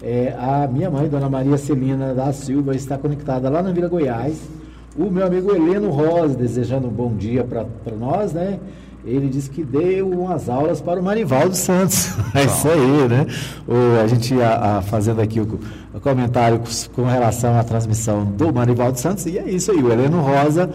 [0.00, 4.48] É, a minha mãe, Dona Maria Celina da Silva, está conectada lá na Vila Goiás.
[4.96, 7.66] O meu amigo Heleno Rosa desejando um bom dia para
[7.98, 8.60] nós, né?
[9.06, 12.12] Ele disse que deu umas aulas para o Marivaldo Santos.
[12.34, 13.26] É isso aí, né?
[13.68, 15.60] O, a gente a, a, fazendo aqui o,
[15.94, 19.80] o comentário com, com relação à transmissão do Marivaldo Santos, e é isso aí.
[19.80, 20.68] O Heleno Rosa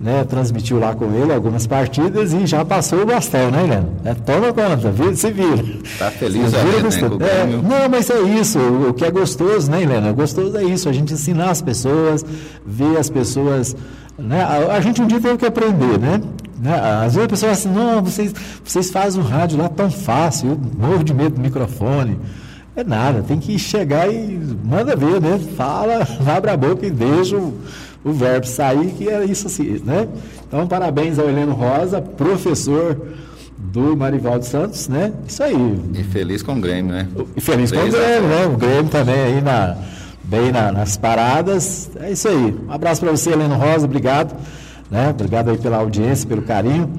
[0.00, 3.92] né, transmitiu lá com ele algumas partidas e já passou o bastão, né, Heleno?
[4.04, 5.62] É, toma conta, vira, se vira.
[5.98, 8.58] Tá feliz, Se a vira né, É, não, mas é isso.
[8.58, 10.10] O, o que é gostoso, né, Helena?
[10.12, 10.88] Gostoso é isso.
[10.88, 12.24] A gente ensinar as pessoas,
[12.64, 13.76] ver as pessoas.
[14.18, 14.42] Né?
[14.42, 16.20] A, a gente um dia teve que aprender, né?
[16.60, 16.74] Né?
[17.04, 18.34] Às vezes a pessoa fala assim, não, vocês,
[18.64, 22.18] vocês fazem o rádio lá tão fácil, eu morro de medo do microfone.
[22.76, 25.40] É nada, tem que chegar e manda ver, né?
[25.56, 26.06] Fala,
[26.36, 27.58] abre a boca e deixa o,
[28.04, 30.06] o verbo sair, que é isso assim, né?
[30.46, 32.96] Então, parabéns ao Heleno Rosa, professor
[33.58, 35.12] do Marivaldo Santos, né?
[35.26, 35.80] Isso aí.
[35.94, 37.08] E feliz com o Grêmio, né?
[37.36, 38.46] E feliz com o Grêmio, né?
[38.46, 39.76] O Grêmio também aí na,
[40.24, 41.90] bem na- nas paradas.
[42.00, 42.56] É isso aí.
[42.68, 44.34] Um abraço para você, Heleno Rosa, obrigado.
[44.90, 45.10] Né?
[45.10, 46.90] Obrigado aí pela audiência, pelo carinho.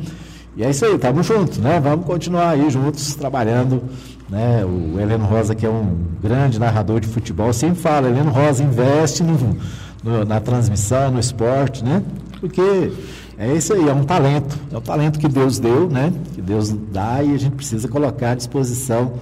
[0.55, 1.79] E é isso aí, estamos juntos, né?
[1.79, 3.83] Vamos continuar aí juntos, trabalhando.
[4.29, 4.63] Né?
[4.65, 9.23] O Heleno Rosa, que é um grande narrador de futebol, sempre fala, Heleno Rosa investe
[9.23, 9.57] no-
[10.03, 12.01] no- na transmissão, no esporte, né?
[12.39, 12.91] Porque
[13.37, 14.57] é isso aí, é um talento.
[14.71, 16.13] É o talento que Deus deu, né?
[16.33, 19.13] Que Deus dá e a gente precisa colocar à disposição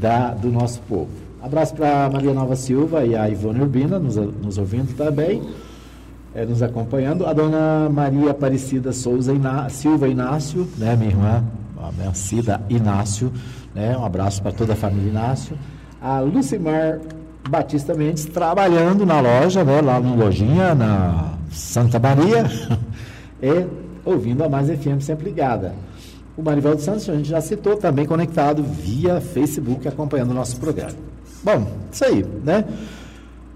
[0.00, 1.08] da, do nosso povo.
[1.42, 5.42] Abraço para Maria Nova Silva e a Ivone Urbina, nos, nos ouvindo também,
[6.36, 7.26] eh, nos acompanhando.
[7.26, 11.42] A dona Maria Aparecida Souza Iná- Silva Inácio, né, minha irmã,
[11.78, 13.32] a minha Cida Inácio,
[13.74, 15.56] né, um abraço para toda a família Inácio.
[16.00, 17.00] A Lucimar
[17.48, 22.44] Batista Mendes, trabalhando na loja, né, lá no Lojinha, na Santa Maria,
[23.42, 23.66] e
[24.04, 25.72] ouvindo a Mais FM sempre ligada.
[26.36, 30.92] O Marivaldo Santos, a gente já citou, também conectado via Facebook, acompanhando o nosso programa.
[31.42, 32.62] Bom, isso aí, né?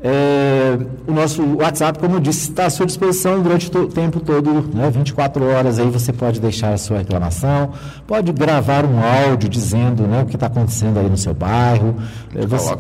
[0.02, 4.18] É, o nosso WhatsApp, como eu disse, está à sua disposição durante to- o tempo
[4.18, 4.88] todo, né?
[4.90, 7.70] 24 horas aí você pode deixar a sua reclamação,
[8.06, 11.96] pode gravar um áudio dizendo né, o que está acontecendo aí no seu bairro.
[12.34, 12.70] É, Você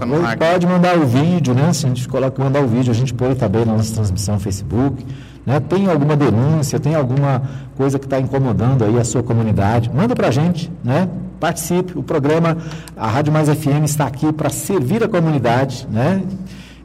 [0.52, 1.72] pode mandar o vídeo, né?
[1.74, 4.40] Se a gente coloca mandar o vídeo, a gente põe também na nossa transmissão no
[4.40, 5.04] Facebook.
[5.44, 5.60] Né?
[5.60, 7.42] Tem alguma denúncia, tem alguma
[7.76, 11.06] coisa que está incomodando aí a sua comunidade, manda para a gente, né?
[11.38, 11.98] Participe.
[11.98, 12.56] O programa,
[12.96, 16.22] a Rádio Mais FM está aqui para servir a comunidade, né?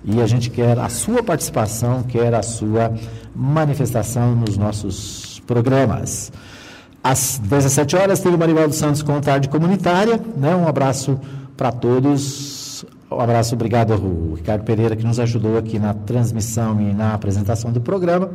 [0.06, 2.93] E a gente quer a sua participação, quer a sua
[3.36, 6.32] manifestação nos nossos programas.
[7.03, 10.20] Às 17 horas tem o Marivaldo Santos com tarde comunitária.
[10.38, 10.56] Né?
[10.56, 11.20] Um abraço
[11.58, 12.86] para todos.
[13.10, 17.72] Um abraço, obrigado ao Ricardo Pereira que nos ajudou aqui na transmissão e na apresentação
[17.72, 18.30] do programa.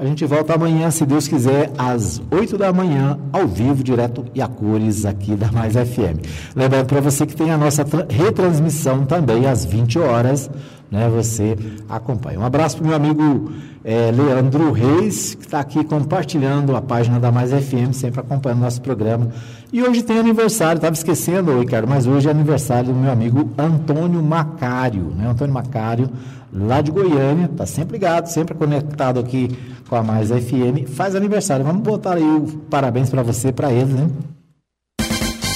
[0.00, 4.40] A gente volta amanhã, se Deus quiser, às 8 da manhã, ao vivo, direto e
[4.40, 6.24] a cores aqui da Mais FM.
[6.56, 10.50] Lembrando para você que tem a nossa tra- retransmissão também às 20 horas,
[10.90, 11.06] né?
[11.14, 11.54] Você
[11.86, 12.40] acompanha.
[12.40, 13.52] Um abraço para o meu amigo
[13.84, 18.80] eh, Leandro Reis, que está aqui compartilhando a página da Mais FM, sempre acompanhando nosso
[18.80, 19.28] programa.
[19.72, 24.20] E hoje tem aniversário, estava esquecendo, Ricardo, mas hoje é aniversário do meu amigo Antônio
[24.20, 25.28] Macário, né?
[25.28, 26.10] Antônio Macário,
[26.52, 29.56] lá de Goiânia, está sempre ligado, sempre conectado aqui
[29.88, 31.64] com a Mais FM, faz aniversário.
[31.64, 34.10] Vamos botar aí o parabéns para você, para ele, né?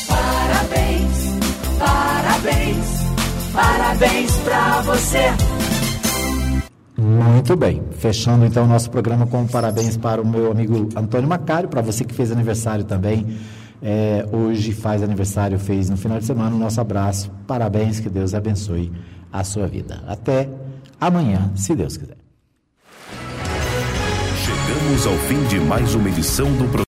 [0.07, 1.39] Parabéns,
[1.81, 2.87] parabéns,
[3.53, 5.55] parabéns pra você.
[6.97, 7.83] Muito bem.
[7.99, 12.05] Fechando então o nosso programa com parabéns para o meu amigo Antônio Macário, para você
[12.05, 13.27] que fez aniversário também.
[13.87, 16.57] É, hoje faz aniversário, fez no final de semana.
[16.57, 17.31] Nosso abraço.
[17.47, 18.91] Parabéns, que Deus abençoe
[19.31, 20.03] a sua vida.
[20.07, 20.49] Até
[20.99, 22.17] amanhã, se Deus quiser.
[24.43, 26.83] Chegamos ao fim de mais uma edição do programa.